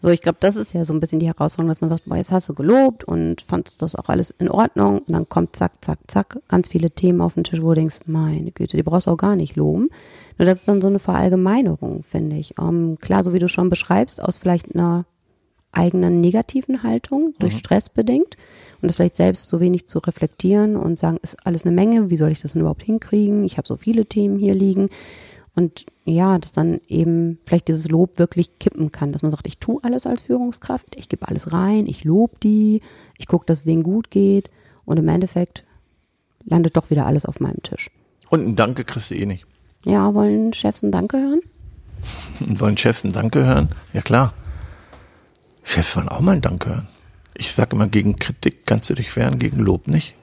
So, 0.00 0.08
ich 0.08 0.20
glaube, 0.20 0.38
das 0.40 0.56
ist 0.56 0.72
ja 0.72 0.84
so 0.84 0.92
ein 0.92 1.00
bisschen 1.00 1.20
die 1.20 1.26
Herausforderung, 1.26 1.68
dass 1.68 1.80
man 1.80 1.90
sagt, 1.90 2.04
boah, 2.06 2.16
jetzt 2.16 2.32
hast 2.32 2.48
du 2.48 2.54
gelobt 2.54 3.04
und 3.04 3.40
fandest 3.40 3.80
das 3.80 3.94
auch 3.94 4.08
alles 4.08 4.30
in 4.30 4.50
Ordnung 4.50 4.98
und 4.98 5.10
dann 5.10 5.28
kommt 5.28 5.56
zack, 5.56 5.84
zack, 5.84 5.98
zack, 6.08 6.38
ganz 6.48 6.68
viele 6.68 6.90
Themen 6.90 7.20
auf 7.20 7.34
den 7.34 7.44
Tisch, 7.44 7.62
wo 7.62 7.68
du 7.68 7.74
denkst, 7.74 8.00
meine 8.06 8.50
Güte, 8.50 8.76
die 8.76 8.82
brauchst 8.82 9.06
du 9.06 9.12
auch 9.12 9.16
gar 9.16 9.36
nicht 9.36 9.56
loben. 9.56 9.88
Nur 10.38 10.46
das 10.46 10.58
ist 10.58 10.68
dann 10.68 10.82
so 10.82 10.88
eine 10.88 10.98
Verallgemeinerung, 10.98 12.02
finde 12.02 12.36
ich. 12.36 12.54
Ähm, 12.58 12.98
klar, 13.00 13.24
so 13.24 13.32
wie 13.32 13.38
du 13.38 13.48
schon 13.48 13.70
beschreibst, 13.70 14.22
aus 14.22 14.38
vielleicht 14.38 14.74
einer 14.74 15.04
eigenen 15.72 16.20
negativen 16.20 16.82
Haltung, 16.82 17.34
durch 17.38 17.56
Stress 17.56 17.88
bedingt 17.88 18.36
und 18.82 18.88
das 18.88 18.96
vielleicht 18.96 19.16
selbst 19.16 19.48
so 19.48 19.58
wenig 19.58 19.86
zu 19.86 20.00
reflektieren 20.00 20.76
und 20.76 20.98
sagen, 20.98 21.18
ist 21.22 21.46
alles 21.46 21.64
eine 21.64 21.74
Menge, 21.74 22.10
wie 22.10 22.16
soll 22.16 22.30
ich 22.30 22.42
das 22.42 22.52
denn 22.52 22.60
überhaupt 22.60 22.82
hinkriegen? 22.82 23.42
Ich 23.44 23.56
habe 23.56 23.66
so 23.66 23.76
viele 23.76 24.04
Themen 24.04 24.38
hier 24.38 24.54
liegen. 24.54 24.90
Und 25.54 25.84
ja, 26.04 26.38
dass 26.38 26.52
dann 26.52 26.80
eben 26.88 27.38
vielleicht 27.44 27.68
dieses 27.68 27.88
Lob 27.88 28.18
wirklich 28.18 28.58
kippen 28.58 28.90
kann, 28.90 29.12
dass 29.12 29.22
man 29.22 29.30
sagt, 29.30 29.46
ich 29.46 29.58
tue 29.58 29.82
alles 29.82 30.06
als 30.06 30.22
Führungskraft, 30.22 30.96
ich 30.96 31.08
gebe 31.08 31.28
alles 31.28 31.52
rein, 31.52 31.86
ich 31.86 32.04
lobe 32.04 32.36
die, 32.42 32.80
ich 33.18 33.26
gucke, 33.26 33.44
dass 33.46 33.60
es 33.60 33.64
denen 33.64 33.82
gut 33.82 34.10
geht 34.10 34.50
und 34.86 34.96
im 34.96 35.08
Endeffekt 35.08 35.64
landet 36.44 36.76
doch 36.76 36.90
wieder 36.90 37.06
alles 37.06 37.26
auf 37.26 37.38
meinem 37.38 37.62
Tisch. 37.62 37.90
Und 38.30 38.46
ein 38.46 38.56
Danke 38.56 38.84
kriegst 38.84 39.10
du 39.10 39.14
eh 39.14 39.26
nicht. 39.26 39.46
Ja, 39.84 40.14
wollen 40.14 40.52
Chefs 40.54 40.82
ein 40.82 40.90
Danke 40.90 41.18
hören? 41.18 41.40
Wollen 42.40 42.76
Chefs 42.76 43.04
ein 43.04 43.12
Danke 43.12 43.44
hören? 43.44 43.68
Ja 43.92 44.00
klar. 44.00 44.32
Chefs 45.62 45.96
wollen 45.96 46.08
auch 46.08 46.20
mal 46.20 46.32
ein 46.32 46.40
Danke 46.40 46.70
hören. 46.70 46.88
Ich 47.34 47.52
sage 47.52 47.76
immer, 47.76 47.86
gegen 47.86 48.16
Kritik 48.16 48.66
kannst 48.66 48.90
du 48.90 48.94
dich 48.94 49.14
wehren, 49.16 49.38
gegen 49.38 49.58
Lob 49.58 49.86
nicht. 49.86 50.14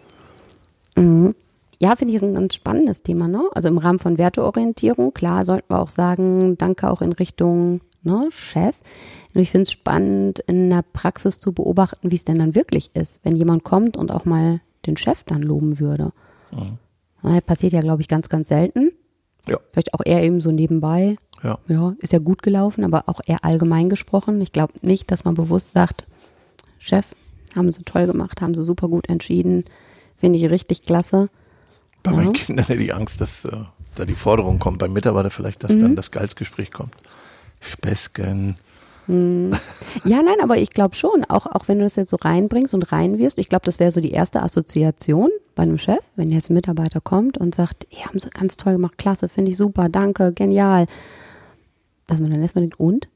Ja, 1.81 1.95
finde 1.95 2.11
ich 2.11 2.17
ist 2.17 2.27
ein 2.27 2.35
ganz 2.35 2.55
spannendes 2.55 3.03
Thema, 3.03 3.27
ne? 3.27 3.49
Also 3.53 3.69
im 3.69 3.77
Rahmen 3.77 3.99
von 3.99 4.17
Werteorientierung, 4.17 5.13
klar, 5.13 5.45
sollten 5.45 5.73
wir 5.73 5.79
auch 5.79 5.89
sagen, 5.89 6.57
danke 6.57 6.89
auch 6.89 7.01
in 7.01 7.13
Richtung 7.13 7.79
ne, 8.03 8.21
Chef. 8.31 8.75
Nur 9.33 9.43
ich 9.43 9.51
finde 9.51 9.63
es 9.63 9.71
spannend, 9.71 10.39
in 10.39 10.69
der 10.69 10.83
Praxis 10.93 11.39
zu 11.39 11.53
beobachten, 11.53 12.11
wie 12.11 12.15
es 12.15 12.25
denn 12.25 12.39
dann 12.39 12.55
wirklich 12.55 12.95
ist, 12.95 13.19
wenn 13.23 13.35
jemand 13.35 13.63
kommt 13.63 13.95
und 13.95 14.11
auch 14.11 14.25
mal 14.25 14.59
den 14.85 14.97
Chef 14.97 15.23
dann 15.23 15.41
loben 15.41 15.79
würde. 15.79 16.11
Das 17.21 17.41
passiert 17.41 17.73
ja, 17.73 17.81
glaube 17.81 18.01
ich, 18.01 18.07
ganz, 18.07 18.29
ganz 18.29 18.49
selten. 18.49 18.91
Ja. 19.47 19.57
Vielleicht 19.71 19.93
auch 19.93 20.01
eher 20.03 20.23
eben 20.23 20.41
so 20.41 20.51
nebenbei. 20.51 21.15
Ja. 21.43 21.59
Ja, 21.67 21.95
ist 21.99 22.13
ja 22.13 22.19
gut 22.19 22.43
gelaufen, 22.43 22.83
aber 22.83 23.03
auch 23.07 23.21
eher 23.25 23.45
allgemein 23.45 23.89
gesprochen. 23.89 24.41
Ich 24.41 24.51
glaube 24.51 24.73
nicht, 24.81 25.11
dass 25.11 25.23
man 25.23 25.35
bewusst 25.35 25.73
sagt, 25.73 26.05
Chef, 26.77 27.15
haben 27.55 27.71
sie 27.71 27.83
toll 27.83 28.07
gemacht, 28.07 28.41
haben 28.41 28.53
sie 28.53 28.63
super 28.63 28.87
gut 28.89 29.09
entschieden, 29.09 29.65
finde 30.17 30.39
ich 30.39 30.49
richtig 30.49 30.83
klasse. 30.83 31.29
Bei 32.03 32.11
Ja. 32.11 32.17
meinen 32.17 32.33
Kindern 32.33 32.65
hätte 32.65 32.81
ich 32.83 32.93
Angst, 32.93 33.19
dass 33.21 33.45
äh, 33.45 33.51
da 33.95 34.05
die 34.05 34.15
Forderung 34.15 34.59
kommt, 34.59 34.79
beim 34.79 34.93
Mitarbeiter 34.93 35.29
vielleicht, 35.29 35.63
dass 35.63 35.77
dann 35.77 35.95
das 35.95 36.11
Gehaltsgespräch 36.11 36.71
kommt. 36.71 36.93
Späßchen. 37.61 38.55
Ja, 39.07 40.21
nein, 40.21 40.35
aber 40.43 40.57
ich 40.57 40.69
glaube 40.69 40.93
schon, 40.93 41.23
auch, 41.29 41.47
auch 41.47 41.67
wenn 41.67 41.79
du 41.79 41.83
das 41.83 41.95
jetzt 41.95 42.09
so 42.11 42.17
reinbringst 42.17 42.75
und 42.75 42.91
reinwirfst, 42.91 43.39
ich 43.39 43.49
glaube, 43.49 43.65
das 43.65 43.79
wäre 43.79 43.89
so 43.89 44.01
die 44.01 44.11
erste 44.11 44.43
Assoziation 44.43 45.29
bei 45.55 45.63
einem 45.63 45.79
Chef, 45.79 45.97
wenn 46.15 46.29
jetzt 46.29 46.51
ein 46.51 46.53
Mitarbeiter 46.53 47.01
kommt 47.01 47.39
und 47.39 47.55
sagt, 47.55 47.87
ja, 47.89 48.05
haben 48.05 48.19
sie 48.19 48.29
ganz 48.29 48.55
toll 48.55 48.73
gemacht, 48.73 48.99
klasse, 48.99 49.27
finde 49.27 49.49
ich 49.49 49.57
super, 49.57 49.89
danke, 49.89 50.31
genial. 50.31 50.85
Dass 52.05 52.19
man 52.19 52.29
dann 52.29 52.41
erstmal 52.43 52.61
denkt, 52.61 52.79
und? 52.79 53.07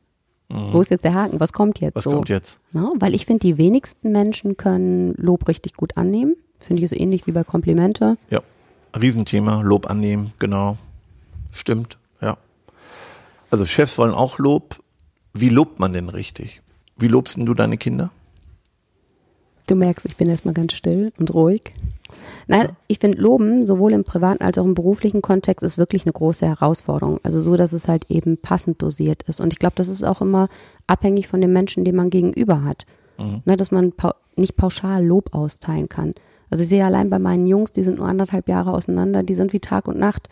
Wo 0.50 0.82
ist 0.82 0.90
jetzt 0.92 1.04
der 1.04 1.14
Haken? 1.16 1.40
Was 1.40 1.54
kommt 1.54 1.80
jetzt 1.80 1.94
Mhm. 1.96 1.98
Was 1.98 2.04
so? 2.04 2.12
kommt 2.12 2.30
jetzt? 2.30 2.58
Na, 2.74 2.92
weil 2.96 3.14
ich 3.16 3.26
finde, 3.28 3.40
die 3.42 3.58
wenigsten 3.58 4.12
Menschen 4.12 4.58
können 4.58 5.14
Lob 5.18 5.48
richtig 5.48 5.76
gut 5.76 5.96
annehmen. 5.98 6.36
Finde 6.60 6.84
ich 6.84 6.90
so 6.90 6.96
ähnlich 6.96 7.26
wie 7.28 7.32
bei 7.32 7.44
Komplimente. 7.44 8.18
Ja. 8.30 8.42
Riesenthema, 9.00 9.62
Lob 9.62 9.90
annehmen, 9.90 10.34
genau. 10.40 10.78
Stimmt, 11.52 11.98
ja. 12.22 12.38
Also 13.50 13.66
Chefs 13.66 13.98
wollen 13.98 14.14
auch 14.14 14.40
Lob. 14.40 14.82
Wie 15.34 15.50
lobt 15.50 15.80
man 15.80 15.94
denn 15.94 16.10
richtig? 16.10 16.62
Wie 16.98 17.08
lobst 17.08 17.38
denn 17.38 17.46
du 17.46 17.54
deine 17.54 17.78
Kinder? 17.78 18.12
Du 19.68 19.76
merkst, 19.76 20.06
ich 20.06 20.18
bin 20.18 20.30
erstmal 20.30 20.54
ganz 20.54 20.74
still 20.74 21.12
und 21.18 21.34
ruhig. 21.34 21.62
Nein, 22.48 22.76
ich 22.88 23.00
finde 23.00 23.20
Loben 23.20 23.66
sowohl 23.66 23.94
im 23.94 24.04
privaten 24.04 24.44
als 24.44 24.58
auch 24.58 24.66
im 24.66 24.74
beruflichen 24.74 25.22
Kontext 25.22 25.64
ist 25.64 25.78
wirklich 25.78 26.06
eine 26.06 26.12
große 26.12 26.46
Herausforderung. 26.46 27.20
Also 27.24 27.42
so, 27.42 27.56
dass 27.56 27.74
es 27.74 27.88
halt 27.88 28.12
eben 28.12 28.38
passend 28.38 28.82
dosiert 28.82 29.24
ist. 29.24 29.40
Und 29.40 29.54
ich 29.54 29.60
glaube, 29.60 29.76
das 29.76 29.88
ist 29.88 30.04
auch 30.04 30.22
immer 30.22 30.50
abhängig 30.86 31.28
von 31.28 31.42
dem 31.42 31.54
Menschen, 31.54 31.86
den 31.86 31.96
man 31.96 32.10
gegenüber 32.10 32.64
hat. 32.64 32.86
Ne, 33.46 33.56
dass 33.56 33.72
man 33.72 33.92
pau 33.92 34.12
nicht 34.36 34.58
pauschal 34.58 35.06
Lob 35.06 35.34
austeilen 35.36 35.88
kann. 35.88 36.16
Also 36.54 36.62
ich 36.62 36.70
sehe 36.70 36.86
allein 36.86 37.10
bei 37.10 37.18
meinen 37.18 37.48
Jungs, 37.48 37.74
die 37.74 37.82
sind 37.82 37.98
nur 37.98 38.08
anderthalb 38.08 38.48
Jahre 38.48 38.74
auseinander, 38.74 39.24
die 39.24 39.34
sind 39.34 39.54
wie 39.54 39.60
Tag 39.60 39.88
und 39.88 39.98
Nacht. 39.98 40.30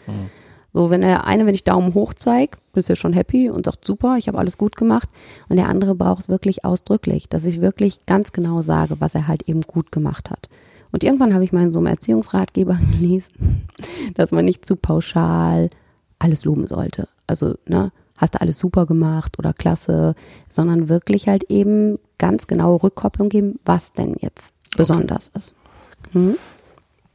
So, 0.71 0.91
wenn 0.91 1.01
der 1.01 1.25
eine, 1.25 1.47
wenn 1.47 1.55
ich 1.55 1.63
Daumen 1.63 1.95
hoch 1.95 2.13
zeige, 2.13 2.59
ist 2.75 2.91
er 2.91 2.95
schon 2.95 3.13
happy 3.13 3.49
und 3.49 3.65
sagt, 3.65 3.87
super, 3.87 4.17
ich 4.19 4.27
habe 4.27 4.37
alles 4.37 4.59
gut 4.59 4.75
gemacht. 4.75 5.09
Und 5.49 5.55
der 5.55 5.67
andere 5.67 5.95
braucht 5.95 6.21
es 6.21 6.29
wirklich 6.29 6.63
ausdrücklich, 6.63 7.27
dass 7.27 7.47
ich 7.47 7.59
wirklich 7.59 8.05
ganz 8.05 8.33
genau 8.33 8.61
sage, 8.61 8.97
was 8.99 9.15
er 9.15 9.27
halt 9.27 9.49
eben 9.49 9.61
gut 9.61 9.91
gemacht 9.91 10.29
hat. 10.29 10.47
Und 10.91 11.03
irgendwann 11.03 11.33
habe 11.33 11.43
ich 11.43 11.53
mal 11.53 11.63
in 11.63 11.73
so 11.73 11.79
einem 11.79 11.87
Erziehungsratgeber 11.87 12.77
gelesen, 12.91 13.65
dass 14.13 14.31
man 14.31 14.45
nicht 14.45 14.67
zu 14.67 14.75
pauschal 14.75 15.71
alles 16.19 16.45
loben 16.45 16.67
sollte. 16.67 17.07
Also, 17.25 17.55
ne, 17.65 17.91
hast 18.15 18.35
du 18.35 18.41
alles 18.41 18.59
super 18.59 18.85
gemacht 18.85 19.39
oder 19.39 19.53
klasse, 19.53 20.13
sondern 20.49 20.87
wirklich 20.87 21.27
halt 21.27 21.45
eben 21.45 21.97
ganz 22.19 22.45
genaue 22.45 22.83
Rückkopplung 22.83 23.29
geben, 23.29 23.59
was 23.65 23.93
denn 23.93 24.13
jetzt 24.19 24.53
besonders 24.77 25.29
ist. 25.29 25.55
Hm? 26.11 26.37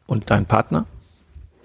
Und 0.07 0.31
dein 0.31 0.47
Partner? 0.47 0.87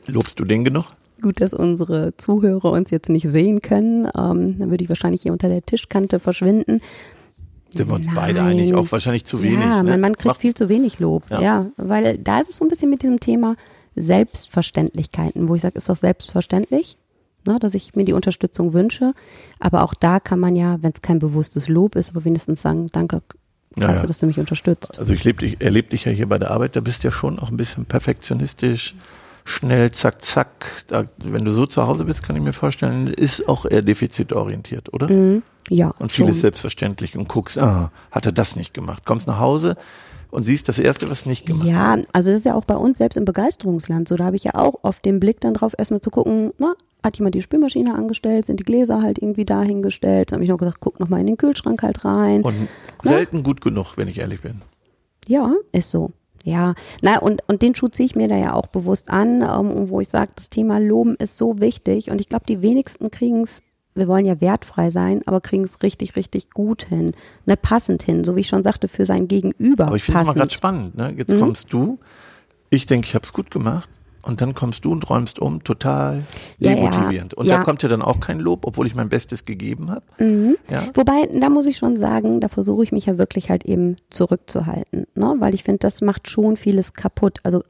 Lobst 0.08 0.40
du 0.40 0.44
den 0.44 0.64
genug? 0.66 0.86
Gut, 1.22 1.40
dass 1.42 1.54
unsere 1.54 2.18
Zuhörer 2.18 2.72
uns 2.72 2.90
jetzt 2.90 3.10
nicht 3.10 3.28
sehen 3.28 3.62
können. 3.62 4.06
Ähm, 4.06 4.58
dann 4.60 4.70
würde 4.72 4.84
ich 4.84 4.90
wahrscheinlich 4.90 5.22
hier 5.22 5.32
unter 5.32 5.50
der 5.50 5.64
Tischkante 5.64 6.20
verschwinden. 6.20 6.82
Sind 7.74 7.88
wir 7.90 7.96
uns 7.96 8.08
Nein. 8.08 8.16
beide 8.16 8.42
einig? 8.42 8.74
Auch 8.74 8.92
wahrscheinlich 8.92 9.24
zu 9.26 9.42
wenig. 9.44 9.60
Ja, 9.60 9.84
ne? 9.84 9.92
mein 9.92 10.02
Mann 10.02 10.18
kriegt 10.18 10.26
Mach- 10.34 10.42
viel 10.42 10.56
zu 10.56 10.68
wenig 10.68 11.00
Lob. 11.00 11.24
Ja. 11.30 11.42
Ja. 11.42 11.66
weil 11.78 12.18
da 12.18 12.40
ist 12.40 12.50
es 12.50 12.58
so 12.58 12.66
ein 12.66 12.70
bisschen 12.70 12.90
mit 12.90 13.04
diesem 13.04 13.20
Thema 13.20 13.56
Selbstverständlichkeiten, 13.96 15.48
wo 15.48 15.56
ich 15.56 15.62
sage, 15.62 15.76
ist 15.78 15.90
das 15.90 16.00
selbstverständlich, 16.00 16.98
ne, 17.46 17.60
dass 17.60 17.76
ich 17.76 17.96
mir 17.96 18.06
die 18.06 18.14
Unterstützung 18.14 18.74
wünsche. 18.74 19.14
Aber 19.60 19.84
auch 19.84 19.94
da 19.94 20.20
kann 20.20 20.40
man 20.40 20.56
ja, 20.56 20.82
wenn 20.82 20.92
es 20.94 21.02
kein 21.02 21.20
bewusstes 21.20 21.68
Lob 21.68 21.96
ist, 21.96 22.12
aber 22.12 22.26
wenigstens 22.26 22.62
sagen, 22.62 22.88
danke, 22.92 23.22
klasse, 23.76 24.02
ja. 24.02 24.08
dass 24.08 24.18
du 24.20 24.26
mich 24.26 24.40
unterstützt. 24.40 25.00
Also 25.00 25.14
ich 25.14 25.24
dich, 25.24 25.62
erlebe 25.62 25.90
dich 25.90 26.06
ja 26.06 26.12
hier 26.12 26.28
bei 26.28 26.38
der 26.38 26.52
Arbeit, 26.52 26.76
da 26.76 26.82
bist 26.82 27.04
du 27.04 27.08
ja 27.08 27.12
schon 27.12 27.40
auch 27.40 27.50
ein 27.50 27.58
bisschen 27.58 27.86
perfektionistisch, 27.86 28.96
schnell, 29.46 29.92
zack, 29.92 30.24
zack. 30.24 30.84
Da, 30.88 31.06
wenn 31.18 31.46
du 31.46 31.52
so 31.52 31.66
zu 31.66 31.88
Hause 31.88 32.06
bist, 32.06 32.24
kann 32.24 32.36
ich 32.36 32.42
mir 32.42 32.54
vorstellen, 32.54 33.08
ist 33.08 33.48
auch 33.48 33.66
eher 33.66 33.82
defizitorientiert, 33.82 34.94
oder? 34.94 35.10
Mhm. 35.10 35.44
Ja, 35.70 35.94
Und 36.00 36.12
schon. 36.12 36.26
vieles 36.26 36.42
selbstverständlich 36.42 37.16
und 37.16 37.28
guckst, 37.28 37.58
ah, 37.58 37.92
hat 38.12 38.26
er 38.26 38.32
das 38.32 38.56
nicht 38.56 38.74
gemacht. 38.74 39.06
Kommst 39.06 39.28
nach 39.28 39.40
Hause 39.40 39.78
und 40.32 40.44
siehst 40.44 40.68
das 40.70 40.80
Erste, 40.80 41.10
was 41.10 41.26
nicht 41.26 41.46
gemacht 41.46 41.68
Ja, 41.68 41.98
also 42.14 42.32
das 42.32 42.40
ist 42.40 42.46
ja 42.46 42.56
auch 42.56 42.66
bei 42.66 42.76
uns 42.76 42.98
selbst 42.98 43.18
im 43.18 43.26
Begeisterungsland 43.26 44.08
so. 44.08 44.16
Da 44.16 44.26
habe 44.26 44.36
ich 44.36 44.44
ja 44.44 44.56
auch 44.56 44.76
oft 44.82 45.06
den 45.06 45.20
Blick 45.20 45.40
dann 45.42 45.54
drauf, 45.54 45.74
erstmal 45.78 46.02
zu 46.02 46.10
gucken, 46.10 46.52
na, 46.58 46.74
hat 47.04 47.18
jemand 47.18 47.36
die 47.36 47.42
Spülmaschine 47.42 47.96
angestellt, 47.96 48.46
sind 48.46 48.60
die 48.60 48.64
Gläser 48.64 49.02
halt 49.02 49.18
irgendwie 49.20 49.46
dahingestellt. 49.46 50.32
Dann 50.32 50.38
habe 50.38 50.44
ich 50.44 50.50
noch 50.50 50.58
gesagt, 50.58 50.78
guck 50.80 51.00
noch 51.00 51.10
mal 51.10 51.20
in 51.20 51.28
den 51.28 51.38
Kühlschrank 51.38 51.82
halt 51.82 52.06
rein. 52.06 52.42
Und 52.42 52.68
selten 53.04 53.44
gut 53.44 53.62
genug, 53.62 53.98
wenn 53.98 54.08
ich 54.08 54.20
ehrlich 54.20 54.42
bin. 54.42 54.62
Ja, 55.28 55.54
ist 55.72 55.92
so. 55.92 56.12
Ja, 56.44 56.74
na 57.02 57.20
und, 57.20 57.44
und 57.48 57.62
den 57.62 57.76
Schuh 57.76 57.90
ziehe 57.90 58.08
ich 58.08 58.16
mir 58.16 58.28
da 58.28 58.36
ja 58.36 58.54
auch 58.54 58.68
bewusst 58.68 59.10
an, 59.10 59.42
ähm, 59.42 59.90
wo 59.90 60.02
ich 60.02 60.10
sage, 60.10 60.32
das 60.36 60.50
Thema 60.50 60.80
Loben 60.80 61.16
ist 61.16 61.38
so 61.38 61.60
wichtig 61.60 62.10
und 62.10 62.20
ich 62.20 62.30
glaube, 62.30 62.46
die 62.48 62.62
wenigsten 62.62 63.12
kriegen 63.12 63.44
es, 63.44 63.62
wir 63.94 64.08
wollen 64.08 64.26
ja 64.26 64.42
wertfrei 64.42 64.90
sein, 64.90 65.22
aber 65.28 65.42
kriegen 65.42 65.64
es 65.64 65.84
richtig, 65.84 66.16
richtig 66.16 66.50
gut 66.50 66.86
hin, 66.86 67.14
ne, 67.46 67.58
passend 67.58 68.02
hin, 68.04 68.24
so 68.24 68.36
wie 68.36 68.42
ich 68.42 68.48
schon 68.48 68.64
sagte, 68.64 68.88
für 68.88 69.06
sein 69.06 69.28
Gegenüber 69.28 69.88
Aber 69.88 69.98
ich 69.98 70.04
finde 70.04 70.22
es 70.22 70.28
mal 70.28 70.34
gerade 70.34 70.52
spannend. 70.52 70.96
Ne? 70.96 71.12
Mhm. 71.12 71.18
Jetzt 71.20 71.38
kommst 71.38 71.74
du, 71.74 72.00
ich 72.70 72.88
denke, 72.88 73.06
ich 73.06 73.14
habe 73.14 73.26
es 73.26 73.34
gut 73.34 73.52
gemacht. 73.52 73.90
Und 74.24 74.42
dann 74.42 74.54
kommst 74.54 74.86
du 74.86 74.92
und 74.92 75.10
räumst 75.10 75.40
um, 75.40 75.64
total 75.64 76.24
Ja, 76.60 76.76
demotivierend. 76.76 77.34
Und 77.34 77.48
da 77.48 77.54
Ja. 77.54 77.60
Mhm. 77.60 77.64
kommt 77.64 77.84
ja 77.84 77.90
dann 77.90 78.02
auch 78.02 78.20
kein 78.20 78.40
Lob, 78.40 78.66
obwohl 78.66 78.86
ich 78.88 78.96
mein 78.96 79.10
Bestes 79.10 79.46
gegeben 79.46 79.90
habe. 79.92 80.04
Ja? 80.70 80.84
Wobei, 80.94 81.28
da 81.34 81.50
muss 81.50 81.66
ich 81.66 81.78
schon 81.78 81.98
sagen, 81.98 82.40
da 82.40 82.48
versuche 82.48 82.84
ich 82.84 82.92
mich 82.92 83.06
ja 83.08 83.18
wirklich 83.18 83.50
halt 83.50 83.66
eben 83.66 83.96
zurückzuhalten, 84.10 85.08
ne? 85.16 85.36
weil 85.40 85.54
ich 85.56 85.64
finde, 85.64 85.80
das 85.80 86.02
macht 86.02 86.30
schon 86.30 86.58
vieles 86.58 86.94
kaputt. 86.94 87.40
Also 87.44 87.64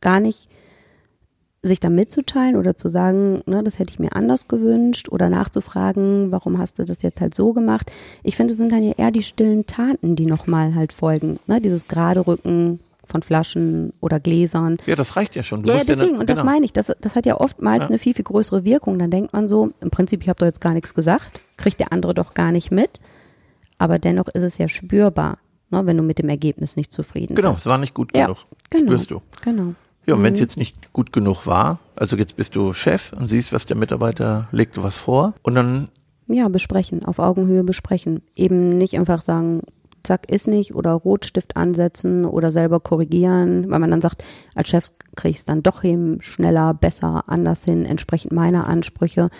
gar 0.00 0.20
nicht 0.20 0.48
sich 1.62 1.80
da 1.80 1.90
mitzuteilen 1.90 2.54
oder 2.54 2.76
zu 2.76 2.88
sagen, 2.88 3.42
ne, 3.46 3.64
das 3.64 3.80
hätte 3.80 3.90
ich 3.90 3.98
mir 3.98 4.14
anders 4.14 4.46
gewünscht 4.46 5.08
oder 5.08 5.28
nachzufragen, 5.28 6.30
warum 6.30 6.58
hast 6.58 6.78
du 6.78 6.84
das 6.84 7.02
jetzt 7.02 7.20
halt 7.20 7.34
so 7.34 7.52
gemacht. 7.52 7.90
Ich 8.22 8.36
finde, 8.36 8.52
es 8.52 8.58
sind 8.58 8.70
dann 8.70 8.84
ja 8.84 8.92
eher 8.96 9.10
die 9.10 9.24
stillen 9.24 9.66
Taten, 9.66 10.14
die 10.14 10.26
nochmal 10.26 10.76
halt 10.76 10.92
folgen. 10.92 11.40
Ne? 11.48 11.60
Dieses 11.60 11.88
gerade 11.88 12.24
Rücken 12.24 12.78
von 13.06 13.22
Flaschen 13.22 13.92
oder 14.00 14.20
Gläsern. 14.20 14.76
Ja, 14.86 14.96
das 14.96 15.16
reicht 15.16 15.36
ja 15.36 15.42
schon. 15.42 15.62
Du 15.62 15.70
Ja, 15.70 15.78
ja, 15.78 15.84
deswegen, 15.84 16.12
ne- 16.14 16.18
und 16.20 16.28
das 16.30 16.40
genau. 16.40 16.50
meine 16.50 16.64
ich, 16.66 16.72
das, 16.72 16.92
das 17.00 17.16
hat 17.16 17.24
ja 17.26 17.40
oftmals 17.40 17.84
Ja. 17.84 17.88
eine 17.88 17.98
viel, 17.98 18.14
viel 18.14 18.24
größere 18.24 18.64
Wirkung. 18.64 18.98
Dann 18.98 19.10
denkt 19.10 19.32
man 19.32 19.48
so, 19.48 19.70
im 19.80 19.90
Prinzip, 19.90 20.22
ich 20.22 20.28
habe 20.28 20.38
doch 20.38 20.46
jetzt 20.46 20.60
gar 20.60 20.74
nichts 20.74 20.94
gesagt, 20.94 21.40
kriegt 21.56 21.78
der 21.80 21.92
andere 21.92 22.12
doch 22.14 22.34
gar 22.34 22.52
nicht 22.52 22.70
mit. 22.70 23.00
Aber 23.78 23.98
dennoch 23.98 24.28
ist 24.28 24.42
es 24.42 24.58
ja 24.58 24.68
spürbar, 24.68 25.38
ne, 25.70 25.84
wenn 25.86 25.96
du 25.96 26.02
mit 26.02 26.18
dem 26.18 26.28
Ergebnis 26.28 26.76
nicht 26.76 26.92
zufrieden 26.92 27.34
Genau, 27.36 27.50
bist. 27.50 27.62
es 27.62 27.66
war 27.66 27.78
nicht 27.78 27.94
gut 27.94 28.16
Ja, 28.16 28.24
genug. 28.26 28.38
genau. 28.70 28.86
Spürst 28.92 29.10
du. 29.10 29.22
Genau. 29.42 29.74
Ja, 30.06 30.14
und 30.14 30.22
wenn 30.22 30.34
es 30.34 30.40
jetzt 30.40 30.56
nicht 30.56 30.92
gut 30.92 31.12
genug 31.12 31.46
war, 31.46 31.80
also 31.96 32.16
jetzt 32.16 32.36
bist 32.36 32.54
du 32.54 32.72
Chef 32.72 33.12
und 33.12 33.26
siehst, 33.28 33.52
was 33.52 33.66
der 33.66 33.76
Mitarbeiter 33.76 34.46
legt 34.52 34.80
was 34.82 34.96
vor 34.96 35.34
und 35.42 35.54
dann 35.56 35.88
Ja, 36.28 36.48
besprechen, 36.48 37.04
auf 37.04 37.18
Augenhöhe 37.18 37.64
besprechen. 37.64 38.22
Eben 38.36 38.78
nicht 38.78 38.96
einfach 38.98 39.20
sagen, 39.20 39.62
zack, 40.06 40.30
ist 40.30 40.48
nicht 40.48 40.74
oder 40.74 40.92
Rotstift 40.92 41.56
ansetzen 41.56 42.24
oder 42.24 42.52
selber 42.52 42.80
korrigieren, 42.80 43.70
weil 43.70 43.78
man 43.78 43.90
dann 43.90 44.00
sagt, 44.00 44.24
als 44.54 44.68
Chef 44.68 44.90
kriege 45.14 45.30
ich 45.30 45.38
es 45.38 45.44
dann 45.44 45.62
doch 45.62 45.82
hin, 45.82 46.18
schneller, 46.20 46.74
besser, 46.74 47.24
anders 47.26 47.64
hin, 47.64 47.84
entsprechend 47.84 48.32
meiner 48.32 48.66
Ansprüche. 48.66 49.30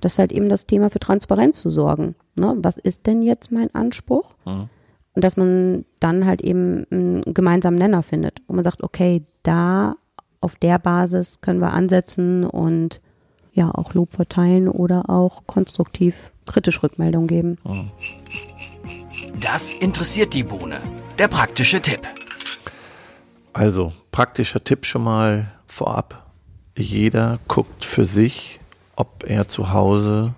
Das 0.00 0.12
ist 0.12 0.18
halt 0.18 0.32
eben 0.32 0.48
das 0.48 0.66
Thema 0.66 0.90
für 0.90 1.00
Transparenz 1.00 1.60
zu 1.60 1.70
sorgen. 1.70 2.14
Ne? 2.34 2.54
Was 2.58 2.78
ist 2.78 3.06
denn 3.06 3.22
jetzt 3.22 3.52
mein 3.52 3.74
Anspruch? 3.74 4.34
Und 5.14 5.24
dass 5.24 5.36
man 5.36 5.86
dann 6.00 6.26
halt 6.26 6.42
eben 6.42 6.86
einen 6.90 7.34
gemeinsamen 7.34 7.78
Nenner 7.78 8.02
findet. 8.02 8.40
Und 8.46 8.56
man 8.56 8.64
sagt, 8.64 8.82
okay, 8.82 9.24
da 9.42 9.96
auf 10.40 10.56
der 10.56 10.78
Basis 10.78 11.40
können 11.40 11.60
wir 11.60 11.72
ansetzen 11.72 12.44
und 12.44 13.00
ja 13.52 13.70
auch 13.74 13.94
Lob 13.94 14.12
verteilen 14.12 14.68
oder 14.68 15.08
auch 15.08 15.46
konstruktiv 15.46 16.30
kritisch 16.44 16.82
Rückmeldung 16.82 17.26
geben. 17.26 17.58
Das 19.46 19.74
interessiert 19.74 20.34
die 20.34 20.42
Bohne. 20.42 20.80
Der 21.20 21.28
praktische 21.28 21.80
Tipp. 21.80 22.00
Also, 23.52 23.92
praktischer 24.10 24.62
Tipp 24.62 24.84
schon 24.84 25.04
mal 25.04 25.52
vorab. 25.68 26.26
Jeder 26.76 27.38
guckt 27.46 27.84
für 27.84 28.04
sich, 28.04 28.58
ob 28.96 29.22
er 29.24 29.46
zu 29.46 29.72
Hause 29.72 30.34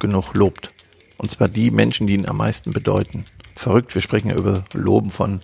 genug 0.00 0.34
lobt. 0.34 0.72
Und 1.18 1.30
zwar 1.30 1.46
die 1.46 1.70
Menschen, 1.70 2.08
die 2.08 2.14
ihn 2.14 2.28
am 2.28 2.38
meisten 2.38 2.72
bedeuten. 2.72 3.22
Verrückt, 3.54 3.94
wir 3.94 4.02
sprechen 4.02 4.30
ja 4.30 4.34
über 4.34 4.64
Loben 4.74 5.10
von 5.10 5.38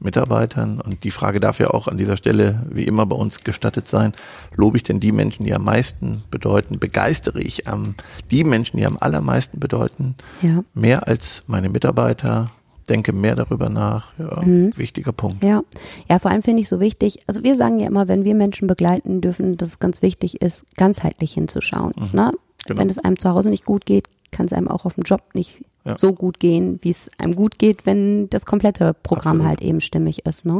Mitarbeitern 0.00 0.80
und 0.80 1.04
die 1.04 1.10
Frage 1.10 1.40
darf 1.40 1.58
ja 1.58 1.68
auch 1.70 1.86
an 1.86 1.98
dieser 1.98 2.16
Stelle 2.16 2.66
wie 2.70 2.84
immer 2.84 3.06
bei 3.06 3.16
uns 3.16 3.44
gestattet 3.44 3.88
sein. 3.88 4.12
Lobe 4.56 4.78
ich 4.78 4.82
denn 4.82 4.98
die 4.98 5.12
Menschen, 5.12 5.44
die 5.44 5.54
am 5.54 5.64
meisten 5.64 6.22
bedeuten? 6.30 6.78
Begeistere 6.78 7.40
ich 7.40 7.68
am, 7.68 7.94
die 8.30 8.44
Menschen, 8.44 8.78
die 8.78 8.86
am 8.86 8.96
allermeisten 8.98 9.60
bedeuten? 9.60 10.14
Ja. 10.42 10.64
Mehr 10.74 11.06
als 11.06 11.42
meine 11.46 11.68
Mitarbeiter? 11.68 12.46
Denke 12.88 13.12
mehr 13.12 13.36
darüber 13.36 13.68
nach. 13.68 14.12
Ja, 14.18 14.42
wichtiger 14.76 15.12
Punkt. 15.12 15.44
Ja, 15.44 15.62
ja, 16.08 16.18
vor 16.18 16.32
allem 16.32 16.42
finde 16.42 16.62
ich 16.62 16.68
so 16.68 16.80
wichtig, 16.80 17.20
also 17.28 17.44
wir 17.44 17.54
sagen 17.54 17.78
ja 17.78 17.86
immer, 17.86 18.08
wenn 18.08 18.24
wir 18.24 18.34
Menschen 18.34 18.66
begleiten 18.66 19.20
dürfen, 19.20 19.56
dass 19.56 19.68
es 19.68 19.78
ganz 19.78 20.02
wichtig 20.02 20.42
ist, 20.42 20.76
ganzheitlich 20.76 21.32
hinzuschauen. 21.32 21.92
Ne? 22.12 22.32
Genau. 22.66 22.80
Wenn 22.80 22.90
es 22.90 22.98
einem 22.98 23.18
zu 23.18 23.30
Hause 23.30 23.50
nicht 23.50 23.64
gut 23.64 23.86
geht, 23.86 24.08
kann 24.30 24.46
es 24.46 24.52
einem 24.52 24.68
auch 24.68 24.84
auf 24.84 24.94
dem 24.94 25.02
Job 25.04 25.22
nicht 25.34 25.64
Ja. 25.84 25.96
so 25.96 26.12
gut 26.12 26.38
gehen, 26.38 26.78
wie 26.82 26.90
es 26.90 27.10
einem 27.18 27.34
gut 27.34 27.58
geht, 27.58 27.86
wenn 27.86 28.28
das 28.30 28.44
komplette 28.46 28.94
Programm 28.94 29.38
Absolut. 29.38 29.46
halt 29.48 29.62
eben 29.62 29.80
stimmig 29.80 30.26
ist. 30.26 30.44
Ne? 30.46 30.56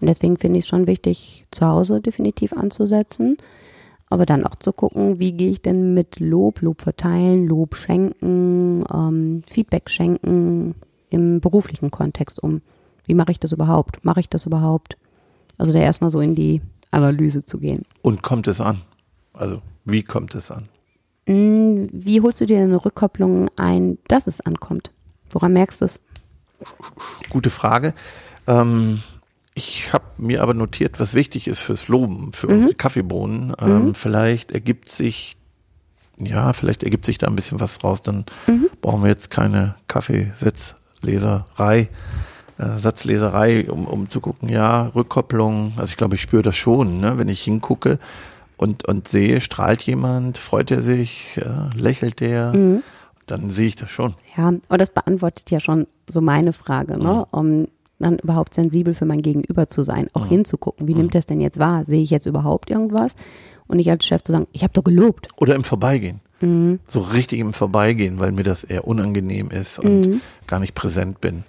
Und 0.00 0.06
deswegen 0.08 0.36
finde 0.36 0.58
ich 0.58 0.64
es 0.64 0.68
schon 0.68 0.86
wichtig, 0.86 1.46
zu 1.50 1.66
Hause 1.66 2.00
definitiv 2.00 2.52
anzusetzen. 2.52 3.36
Aber 4.10 4.26
dann 4.26 4.46
auch 4.46 4.54
zu 4.56 4.72
gucken, 4.72 5.18
wie 5.18 5.32
gehe 5.32 5.50
ich 5.50 5.62
denn 5.62 5.94
mit 5.94 6.20
Lob, 6.20 6.60
Lob 6.60 6.82
verteilen, 6.82 7.46
Lob 7.46 7.74
schenken, 7.76 8.84
ähm, 8.92 9.42
Feedback 9.48 9.90
schenken 9.90 10.74
im 11.08 11.40
beruflichen 11.40 11.90
Kontext 11.90 12.42
um. 12.42 12.60
Wie 13.06 13.14
mache 13.14 13.32
ich 13.32 13.40
das 13.40 13.52
überhaupt? 13.52 14.04
Mache 14.04 14.20
ich 14.20 14.28
das 14.28 14.46
überhaupt? 14.46 14.96
Also 15.58 15.72
da 15.72 15.78
erstmal 15.78 16.10
so 16.10 16.20
in 16.20 16.34
die 16.34 16.60
Analyse 16.90 17.44
zu 17.44 17.58
gehen. 17.58 17.82
Und 18.02 18.22
kommt 18.22 18.46
es 18.46 18.60
an? 18.60 18.80
Also, 19.32 19.62
wie 19.84 20.02
kommt 20.02 20.34
es 20.34 20.50
an? 20.50 20.68
Mm, 21.26 21.86
Wie 21.92 22.20
holst 22.20 22.40
du 22.40 22.46
dir 22.46 22.58
eine 22.60 22.84
Rückkopplung 22.84 23.48
ein, 23.56 23.98
dass 24.08 24.26
es 24.26 24.40
ankommt? 24.40 24.90
Woran 25.30 25.52
merkst 25.52 25.80
du 25.80 25.84
es? 25.86 26.00
Gute 27.30 27.50
Frage. 27.50 27.94
Ähm, 28.46 29.02
ich 29.54 29.92
habe 29.92 30.04
mir 30.18 30.42
aber 30.42 30.54
notiert, 30.54 31.00
was 31.00 31.14
wichtig 31.14 31.48
ist 31.48 31.60
fürs 31.60 31.88
Loben, 31.88 32.32
für 32.32 32.48
unsere 32.48 32.74
Kaffeebohnen. 32.74 33.54
Ähm, 33.60 33.94
Vielleicht 33.94 34.52
ergibt 34.52 34.90
sich 34.90 35.36
ja, 36.18 36.52
vielleicht 36.52 36.84
ergibt 36.84 37.06
sich 37.06 37.18
da 37.18 37.26
ein 37.26 37.34
bisschen 37.34 37.58
was 37.58 37.82
raus, 37.82 38.00
dann 38.00 38.24
Mhm. 38.46 38.68
brauchen 38.80 39.02
wir 39.02 39.08
jetzt 39.10 39.30
keine 39.30 39.74
Kaffeesatzleserei, 39.88 41.88
äh, 42.58 42.78
Satzleserei, 42.78 43.68
um, 43.68 43.88
um 43.88 44.08
zu 44.08 44.20
gucken, 44.20 44.48
ja, 44.48 44.92
Rückkopplung, 44.94 45.72
also 45.76 45.90
ich 45.90 45.96
glaube, 45.96 46.14
ich 46.14 46.22
spüre 46.22 46.42
das 46.44 46.54
schon, 46.56 47.00
ne? 47.00 47.18
wenn 47.18 47.26
ich 47.26 47.42
hingucke 47.42 47.98
und, 48.56 48.86
und 48.86 49.08
sehe, 49.08 49.40
strahlt 49.40 49.82
jemand, 49.82 50.38
freut 50.38 50.70
er 50.70 50.82
sich, 50.82 51.36
äh, 51.38 51.76
lächelt 51.76 52.20
der, 52.20 52.52
Mhm. 52.54 52.82
dann 53.26 53.50
sehe 53.50 53.66
ich 53.68 53.76
das 53.76 53.90
schon. 53.90 54.14
Ja, 54.36 54.48
und 54.48 54.62
das 54.80 54.90
beantwortet 54.90 55.50
ja 55.50 55.60
schon 55.60 55.86
so 56.08 56.20
meine 56.20 56.52
Frage, 56.52 56.98
ne? 56.98 57.26
um 57.32 57.66
dann 57.98 58.18
überhaupt 58.18 58.54
sensibel 58.54 58.92
für 58.92 59.06
mein 59.06 59.22
Gegenüber 59.22 59.68
zu 59.68 59.82
sein, 59.82 60.08
auch 60.12 60.26
hinzugucken, 60.26 60.88
wie 60.88 60.94
nimmt 60.94 61.14
er 61.14 61.20
es 61.20 61.26
denn 61.26 61.40
jetzt 61.40 61.58
wahr? 61.58 61.84
Sehe 61.84 62.02
ich 62.02 62.10
jetzt 62.10 62.26
überhaupt 62.26 62.70
irgendwas? 62.70 63.14
Und 63.66 63.76
nicht 63.78 63.90
als 63.90 64.04
Chef 64.04 64.22
zu 64.22 64.32
sagen, 64.32 64.46
ich 64.52 64.62
habe 64.62 64.74
doch 64.74 64.84
gelobt. 64.84 65.28
Oder 65.38 65.54
im 65.54 65.64
Vorbeigehen. 65.64 66.20
Mhm. 66.40 66.80
So 66.86 67.00
richtig 67.00 67.38
im 67.38 67.54
Vorbeigehen, 67.54 68.18
weil 68.20 68.32
mir 68.32 68.42
das 68.42 68.62
eher 68.64 68.86
unangenehm 68.86 69.50
ist 69.50 69.78
und 69.78 70.06
Mhm. 70.06 70.20
gar 70.46 70.60
nicht 70.60 70.74
präsent 70.74 71.20
bin. 71.22 71.44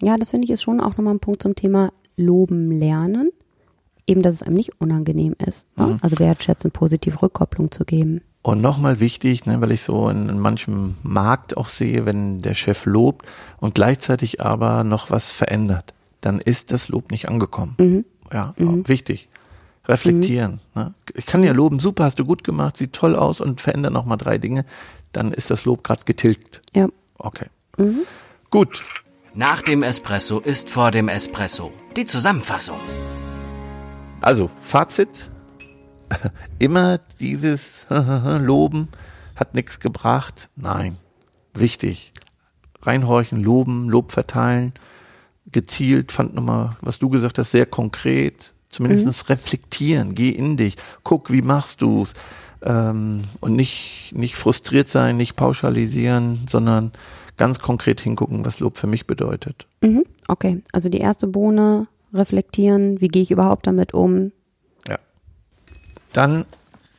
Ja, 0.00 0.16
das 0.18 0.30
finde 0.32 0.44
ich 0.44 0.50
ist 0.50 0.62
schon 0.62 0.80
auch 0.80 0.90
nochmal 0.98 1.14
ein 1.14 1.20
Punkt 1.20 1.42
zum 1.42 1.54
Thema 1.54 1.90
Loben 2.16 2.70
lernen. 2.70 3.30
Eben, 4.06 4.22
dass 4.22 4.34
es 4.34 4.42
einem 4.42 4.56
nicht 4.56 4.80
unangenehm 4.80 5.34
ist. 5.44 5.66
Ne? 5.76 5.98
Also 6.02 6.18
wertschätzen, 6.18 6.70
positive 6.70 7.22
Rückkopplung 7.22 7.70
zu 7.70 7.84
geben. 7.84 8.20
Und 8.42 8.60
nochmal 8.60 9.00
wichtig, 9.00 9.46
ne, 9.46 9.58
weil 9.62 9.70
ich 9.70 9.82
so 9.82 10.10
in, 10.10 10.28
in 10.28 10.38
manchem 10.38 10.96
Markt 11.02 11.56
auch 11.56 11.68
sehe, 11.68 12.04
wenn 12.04 12.42
der 12.42 12.54
Chef 12.54 12.84
lobt 12.84 13.24
und 13.58 13.74
gleichzeitig 13.74 14.42
aber 14.42 14.84
noch 14.84 15.10
was 15.10 15.32
verändert, 15.32 15.94
dann 16.20 16.40
ist 16.40 16.70
das 16.70 16.88
Lob 16.88 17.10
nicht 17.10 17.26
angekommen. 17.26 18.04
Ja, 18.30 18.52
wichtig. 18.58 19.30
Reflektieren. 19.86 20.60
Ne? 20.74 20.92
Ich 21.14 21.24
kann 21.24 21.42
ja 21.42 21.52
loben, 21.52 21.78
super, 21.78 22.04
hast 22.04 22.18
du 22.18 22.26
gut 22.26 22.44
gemacht, 22.44 22.76
sieht 22.76 22.92
toll 22.92 23.16
aus 23.16 23.40
und 23.40 23.62
verändere 23.62 23.92
nochmal 23.92 24.18
drei 24.18 24.36
Dinge, 24.36 24.66
dann 25.12 25.32
ist 25.32 25.50
das 25.50 25.64
Lob 25.64 25.82
gerade 25.82 26.04
getilgt. 26.04 26.60
Ja. 26.74 26.88
Okay. 27.16 27.46
Gut. 28.50 28.84
Nach 29.32 29.62
dem 29.62 29.82
Espresso 29.82 30.38
ist 30.38 30.68
vor 30.68 30.90
dem 30.90 31.08
Espresso. 31.08 31.72
Die 31.96 32.04
Zusammenfassung. 32.04 32.76
Also, 34.24 34.48
Fazit. 34.58 35.28
Immer 36.58 36.98
dieses 37.20 37.60
Loben 37.90 38.88
hat 39.36 39.52
nichts 39.52 39.80
gebracht. 39.80 40.48
Nein. 40.56 40.96
Wichtig. 41.52 42.10
Reinhorchen, 42.80 43.42
loben, 43.42 43.90
Lob 43.90 44.12
verteilen. 44.12 44.72
Gezielt, 45.52 46.10
fand 46.10 46.34
nochmal, 46.34 46.78
was 46.80 46.98
du 46.98 47.10
gesagt 47.10 47.38
hast, 47.38 47.50
sehr 47.50 47.66
konkret. 47.66 48.54
Zumindest 48.70 49.28
reflektieren. 49.28 50.14
Geh 50.14 50.30
in 50.30 50.56
dich. 50.56 50.76
Guck, 51.02 51.30
wie 51.30 51.42
machst 51.42 51.82
du's? 51.82 52.14
Ähm, 52.62 53.24
und 53.40 53.54
nicht, 53.54 54.12
nicht 54.14 54.36
frustriert 54.36 54.88
sein, 54.88 55.18
nicht 55.18 55.36
pauschalisieren, 55.36 56.46
sondern 56.50 56.92
ganz 57.36 57.58
konkret 57.58 58.00
hingucken, 58.00 58.46
was 58.46 58.58
Lob 58.58 58.78
für 58.78 58.86
mich 58.86 59.06
bedeutet. 59.06 59.66
Mhm. 59.82 60.04
Okay, 60.28 60.62
also 60.72 60.88
die 60.88 60.98
erste 60.98 61.26
Bohne, 61.26 61.88
reflektieren, 62.14 63.00
wie 63.00 63.08
gehe 63.08 63.22
ich 63.22 63.30
überhaupt 63.30 63.66
damit 63.66 63.92
um? 63.92 64.32
Ja. 64.88 64.98
Dann 66.12 66.46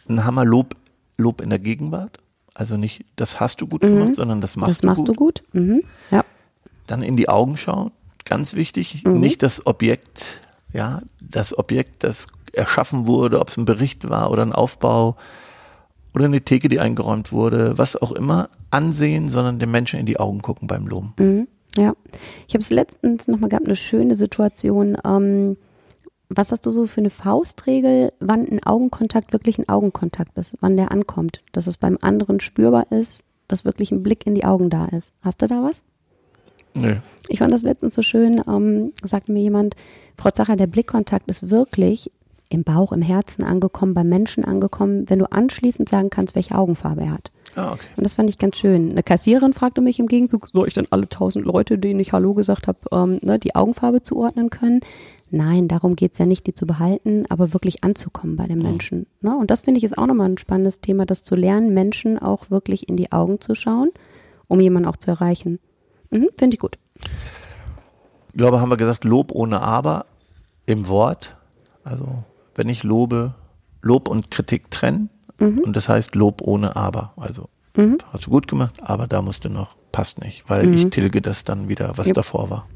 ein 0.07 0.25
Hammer 0.25 0.45
Lob, 0.45 0.75
Lob 1.17 1.41
in 1.41 1.49
der 1.49 1.59
Gegenwart. 1.59 2.19
Also 2.53 2.77
nicht, 2.77 3.05
das 3.15 3.39
hast 3.39 3.59
du 3.61 3.67
gut 3.67 3.81
gemacht, 3.81 4.15
sondern 4.15 4.39
das 4.39 4.55
machst, 4.55 4.69
das 4.69 4.83
machst 4.83 5.07
du 5.07 5.11
du 5.11 5.13
gut. 5.13 5.43
gut? 5.51 5.61
Mhm. 5.63 5.83
Ja. 6.11 6.23
Dann 6.87 7.03
in 7.03 7.17
die 7.17 7.27
Augen 7.27 7.57
schauen. 7.57 7.91
Ganz 8.23 8.53
wichtig. 8.55 9.03
Nicht 9.03 9.43
das 9.43 9.67
Objekt, 9.67 10.39
ja, 10.73 11.01
das 11.21 11.57
Objekt, 11.57 12.03
das 12.03 12.27
erschaffen 12.53 13.07
wurde, 13.07 13.39
ob 13.39 13.49
es 13.49 13.57
ein 13.57 13.65
Bericht 13.65 14.09
war 14.09 14.31
oder 14.31 14.43
ein 14.43 14.53
Aufbau 14.53 15.17
oder 16.13 16.25
eine 16.25 16.41
Theke, 16.41 16.69
die 16.69 16.79
eingeräumt 16.79 17.33
wurde, 17.33 17.77
was 17.77 17.95
auch 17.95 18.13
immer, 18.13 18.49
ansehen, 18.71 19.29
sondern 19.29 19.59
dem 19.59 19.71
Menschen 19.71 19.99
in 19.99 20.05
die 20.05 20.17
Augen 20.17 20.41
gucken 20.41 20.67
beim 20.67 20.87
Loben. 20.87 21.13
Ja. 21.77 21.95
Ich 22.47 22.53
habe 22.53 22.61
es 22.61 22.69
letztens 22.69 23.27
nochmal 23.27 23.49
gehabt, 23.49 23.65
eine 23.65 23.75
schöne 23.75 24.15
Situation. 24.15 24.97
Ähm, 25.05 25.57
was 26.29 26.51
hast 26.51 26.65
du 26.65 26.71
so 26.71 26.87
für 26.87 27.01
eine 27.01 27.09
Faustregel, 27.09 28.11
wann 28.19 28.47
ein 28.47 28.63
Augenkontakt 28.63 29.33
wirklich 29.33 29.59
ein 29.59 29.69
Augenkontakt 29.69 30.37
ist, 30.37 30.55
wann 30.59 30.77
der 30.77 30.91
ankommt, 30.91 31.41
dass 31.51 31.67
es 31.67 31.77
beim 31.77 31.97
anderen 32.01 32.39
spürbar 32.39 32.91
ist, 32.91 33.25
dass 33.47 33.65
wirklich 33.65 33.91
ein 33.91 34.03
Blick 34.03 34.25
in 34.25 34.35
die 34.35 34.45
Augen 34.45 34.69
da 34.69 34.85
ist? 34.85 35.13
Hast 35.21 35.41
du 35.41 35.47
da 35.47 35.63
was? 35.63 35.83
Nö. 36.73 36.95
Ich 37.29 37.39
fand 37.39 37.53
das 37.53 37.61
letztens 37.61 37.93
so 37.93 38.01
schön, 38.01 38.41
ähm, 38.47 38.91
sagte 39.01 39.31
mir 39.31 39.41
jemand, 39.41 39.75
Frau 40.17 40.31
Zacher, 40.31 40.55
der 40.55 40.67
Blickkontakt 40.67 41.29
ist 41.29 41.49
wirklich 41.49 42.11
im 42.49 42.63
Bauch, 42.63 42.91
im 42.91 43.01
Herzen 43.01 43.43
angekommen, 43.43 43.93
beim 43.93 44.09
Menschen 44.09 44.43
angekommen, 44.45 45.09
wenn 45.09 45.19
du 45.19 45.31
anschließend 45.31 45.89
sagen 45.89 46.09
kannst, 46.09 46.35
welche 46.35 46.55
Augenfarbe 46.55 47.01
er 47.01 47.11
hat. 47.11 47.31
Ah, 47.55 47.73
okay. 47.73 47.87
Und 47.95 48.03
das 48.03 48.15
fand 48.15 48.29
ich 48.29 48.37
ganz 48.37 48.57
schön. 48.57 48.91
Eine 48.91 49.03
Kassiererin 49.03 49.53
fragte 49.53 49.81
mich 49.81 49.99
im 49.99 50.07
Gegenzug, 50.07 50.49
soll 50.51 50.67
ich 50.67 50.73
denn 50.73 50.87
alle 50.89 51.07
tausend 51.07 51.45
Leute, 51.45 51.77
denen 51.77 51.99
ich 51.99 52.11
Hallo 52.11 52.33
gesagt 52.33 52.67
habe, 52.67 52.79
ähm, 52.91 53.19
ne, 53.21 53.39
die 53.39 53.55
Augenfarbe 53.55 54.01
zuordnen 54.01 54.49
können? 54.49 54.81
Nein, 55.31 55.67
darum 55.67 55.95
geht's 55.95 56.17
ja 56.17 56.25
nicht, 56.25 56.45
die 56.47 56.53
zu 56.53 56.67
behalten, 56.67 57.25
aber 57.29 57.53
wirklich 57.53 57.83
anzukommen 57.83 58.35
bei 58.35 58.47
den 58.47 58.59
Menschen. 58.59 59.07
Ne? 59.21 59.35
Und 59.35 59.51
das 59.51 59.61
finde 59.61 59.79
ich 59.79 59.83
ist 59.83 59.97
auch 59.97 60.05
nochmal 60.05 60.29
ein 60.29 60.37
spannendes 60.37 60.81
Thema, 60.81 61.05
das 61.05 61.23
zu 61.23 61.35
lernen, 61.35 61.73
Menschen 61.73 62.19
auch 62.19 62.51
wirklich 62.51 62.87
in 62.87 62.95
die 62.95 63.11
Augen 63.11 63.41
zu 63.41 63.55
schauen, 63.55 63.89
um 64.47 64.59
jemanden 64.59 64.87
auch 64.87 64.97
zu 64.97 65.11
erreichen. 65.11 65.59
Mhm, 66.11 66.29
finde 66.37 66.55
ich 66.55 66.59
gut. 66.59 66.77
Ich 68.29 68.37
glaube, 68.37 68.59
haben 68.61 68.69
wir 68.69 68.77
gesagt, 68.77 69.03
Lob 69.03 69.31
ohne 69.31 69.61
Aber 69.61 70.05
im 70.65 70.87
Wort. 70.87 71.35
Also, 71.83 72.23
wenn 72.53 72.69
ich 72.69 72.83
lobe, 72.83 73.33
Lob 73.81 74.07
und 74.07 74.31
Kritik 74.31 74.71
trennen. 74.71 75.09
Und 75.39 75.75
das 75.75 75.89
heißt 75.89 76.15
Lob 76.15 76.41
ohne 76.41 76.75
Aber. 76.75 77.13
Also, 77.17 77.49
hast 78.11 78.25
du 78.25 78.29
gut 78.29 78.47
gemacht, 78.47 78.75
aber 78.81 79.07
da 79.07 79.21
musst 79.21 79.45
du 79.45 79.49
noch, 79.49 79.75
passt 79.91 80.21
nicht, 80.21 80.49
weil 80.49 80.73
ich 80.73 80.89
tilge 80.89 81.21
das 81.21 81.43
dann 81.43 81.67
wieder, 81.67 81.97
was 81.97 82.07
Jupp. 82.07 82.15
davor 82.15 82.49
war. 82.49 82.67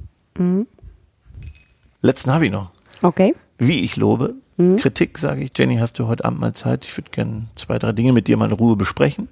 Letzten 2.01 2.31
habe 2.33 2.45
ich 2.45 2.51
noch. 2.51 2.71
Okay. 3.01 3.35
Wie 3.57 3.81
ich 3.81 3.95
lobe. 3.97 4.35
Kritik 4.77 5.17
sage 5.17 5.41
ich, 5.41 5.51
Jenny, 5.57 5.77
hast 5.77 5.99
du 5.99 6.07
heute 6.07 6.25
Abend 6.25 6.41
mal 6.41 6.53
Zeit? 6.53 6.83
Ich 6.85 6.97
würde 6.97 7.11
gerne 7.11 7.47
zwei, 7.55 7.79
drei 7.79 7.93
Dinge 7.93 8.11
mit 8.11 8.27
dir 8.27 8.35
mal 8.35 8.49
in 8.49 8.51
Ruhe 8.51 8.75
besprechen. 8.75 9.29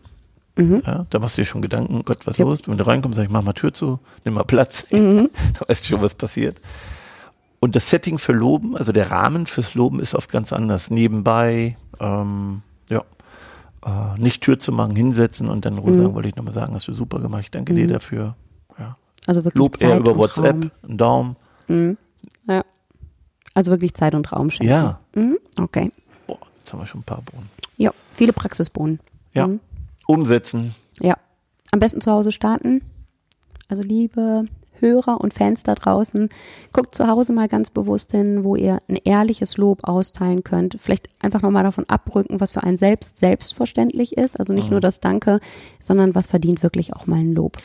Ja, 0.57 1.05
da 1.09 1.19
machst 1.19 1.37
du 1.37 1.41
dir 1.41 1.45
schon 1.45 1.61
Gedanken, 1.61 2.03
Gott, 2.05 2.25
was 2.25 2.37
Jupp. 2.37 2.47
los? 2.47 2.59
Wenn 2.65 2.77
du 2.77 2.87
reinkommst, 2.87 3.17
sag 3.17 3.25
ich, 3.25 3.29
mach 3.29 3.43
mal 3.43 3.53
Tür 3.53 3.73
zu, 3.73 3.99
nimm 4.23 4.33
mal 4.33 4.43
Platz. 4.43 4.85
da 4.89 4.97
weißt 5.67 5.85
du 5.85 5.89
schon, 5.89 6.01
was 6.01 6.15
passiert. 6.15 6.61
Und 7.59 7.75
das 7.75 7.89
Setting 7.89 8.17
für 8.19 8.31
Loben, 8.33 8.77
also 8.77 8.91
der 8.91 9.11
Rahmen 9.11 9.47
fürs 9.47 9.75
Loben 9.75 9.99
ist 9.99 10.15
oft 10.15 10.31
ganz 10.31 10.53
anders. 10.53 10.89
Nebenbei, 10.89 11.75
ähm, 11.99 12.61
ja, 12.89 13.03
äh, 13.87 14.19
nicht 14.19 14.43
Tür 14.43 14.59
zu 14.59 14.71
machen, 14.71 14.95
hinsetzen 14.95 15.49
und 15.49 15.63
dann 15.65 15.77
Ruhe 15.77 15.95
sagen, 15.95 16.13
wollte 16.13 16.27
ich 16.27 16.35
nochmal 16.35 16.53
sagen, 16.53 16.73
hast 16.73 16.87
du 16.87 16.93
super 16.93 17.19
gemacht, 17.19 17.43
ich 17.43 17.51
danke 17.51 17.73
dir 17.73 17.87
dafür. 17.87 18.35
Ja. 18.77 18.97
Also 19.25 19.43
wirklich 19.45 19.59
Lob 19.59 19.77
Zeit 19.77 19.89
eher 19.89 19.99
über 19.99 20.17
WhatsApp, 20.17 20.55
Raum. 20.55 20.71
einen 20.83 20.97
Daumen. 20.97 21.97
Ja. 22.47 22.63
Also 23.53 23.71
wirklich 23.71 23.93
Zeit 23.93 24.13
und 24.13 24.31
Raum 24.31 24.49
schenken. 24.49 24.71
Ja. 24.71 24.99
Mhm. 25.15 25.37
Okay. 25.59 25.91
Boah, 26.27 26.37
jetzt 26.59 26.73
haben 26.73 26.79
wir 26.79 26.85
schon 26.85 26.99
ein 27.01 27.03
paar 27.05 27.21
Bohnen. 27.21 27.49
Ja, 27.77 27.91
viele 28.13 28.33
Praxisbohnen. 28.33 28.99
Ja. 29.33 29.47
Mhm. 29.47 29.59
Umsetzen. 30.05 30.75
Ja. 30.99 31.17
Am 31.71 31.79
besten 31.79 32.01
zu 32.01 32.11
Hause 32.11 32.31
starten. 32.31 32.81
Also 33.69 33.83
liebe 33.83 34.45
Hörer 34.79 35.19
und 35.21 35.33
Fans 35.33 35.63
da 35.63 35.75
draußen, 35.75 36.29
guckt 36.73 36.95
zu 36.95 37.07
Hause 37.07 37.33
mal 37.33 37.47
ganz 37.47 37.69
bewusst 37.69 38.11
hin, 38.11 38.43
wo 38.43 38.55
ihr 38.55 38.79
ein 38.87 38.97
ehrliches 39.03 39.57
Lob 39.57 39.87
austeilen 39.87 40.43
könnt. 40.43 40.77
Vielleicht 40.79 41.09
einfach 41.19 41.41
nochmal 41.41 41.63
davon 41.63 41.85
abrücken, 41.87 42.39
was 42.39 42.51
für 42.51 42.63
einen 42.63 42.77
selbst 42.77 43.17
selbstverständlich 43.17 44.17
ist. 44.17 44.39
Also 44.39 44.53
nicht 44.53 44.71
nur 44.71 44.81
das 44.81 44.99
Danke, 44.99 45.39
sondern 45.79 46.15
was 46.15 46.27
verdient 46.27 46.63
wirklich 46.63 46.93
auch 46.95 47.07
mal 47.07 47.19
ein 47.19 47.33
Lob. 47.33 47.57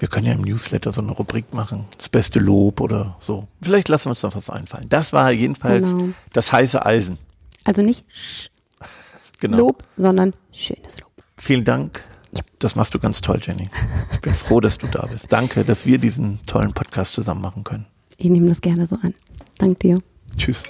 Wir 0.00 0.06
können 0.08 0.26
ja 0.26 0.32
im 0.32 0.42
Newsletter 0.42 0.92
so 0.92 1.00
eine 1.00 1.10
Rubrik 1.10 1.52
machen. 1.52 1.84
Das 1.96 2.08
beste 2.08 2.38
Lob 2.38 2.80
oder 2.80 3.16
so. 3.18 3.48
Vielleicht 3.60 3.88
lassen 3.88 4.06
wir 4.06 4.10
uns 4.10 4.22
noch 4.22 4.36
was 4.36 4.48
einfallen. 4.48 4.86
Das 4.88 5.12
war 5.12 5.32
jedenfalls 5.32 5.90
Genau. 5.90 6.10
das 6.32 6.52
heiße 6.52 6.84
Eisen. 6.86 7.18
Also 7.64 7.82
nicht 7.82 8.04
Sch 8.12 8.48
Genau. 9.40 9.56
Lob, 9.58 9.84
sondern 9.96 10.34
schönes 10.52 11.00
Lob. 11.00 11.10
Vielen 11.36 11.64
Dank. 11.64 12.02
Das 12.58 12.74
machst 12.74 12.94
du 12.94 12.98
ganz 12.98 13.20
toll, 13.20 13.40
Jenny. 13.42 13.68
Ich 14.12 14.20
bin 14.20 14.34
froh, 14.34 14.60
dass 14.60 14.78
du 14.78 14.86
da 14.86 15.06
bist. 15.06 15.26
Danke, 15.30 15.64
dass 15.64 15.86
wir 15.86 15.98
diesen 15.98 16.44
tollen 16.46 16.72
Podcast 16.72 17.12
zusammen 17.12 17.40
machen 17.40 17.64
können. 17.64 17.86
Ich 18.16 18.28
nehme 18.28 18.48
das 18.48 18.60
gerne 18.60 18.84
so 18.86 18.96
an. 18.96 19.14
Dank 19.58 19.78
dir. 19.80 19.98
Tschüss. 20.36 20.62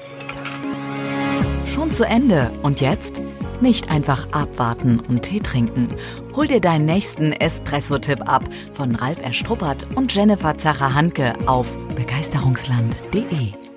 Schon 1.66 1.90
zu 1.90 2.04
Ende. 2.04 2.50
Und 2.62 2.80
jetzt? 2.80 3.20
Nicht 3.60 3.90
einfach 3.90 4.30
abwarten 4.32 5.00
und 5.00 5.22
Tee 5.22 5.40
trinken. 5.40 5.88
Hol 6.36 6.46
dir 6.46 6.60
deinen 6.60 6.86
nächsten 6.86 7.32
Espresso-Tipp 7.32 8.28
ab 8.28 8.44
von 8.72 8.94
Ralf 8.94 9.20
Erstruppert 9.20 9.86
und 9.96 10.14
Jennifer 10.14 10.56
Zacher-Hanke 10.56 11.34
auf 11.46 11.76
begeisterungsland.de. 11.96 13.67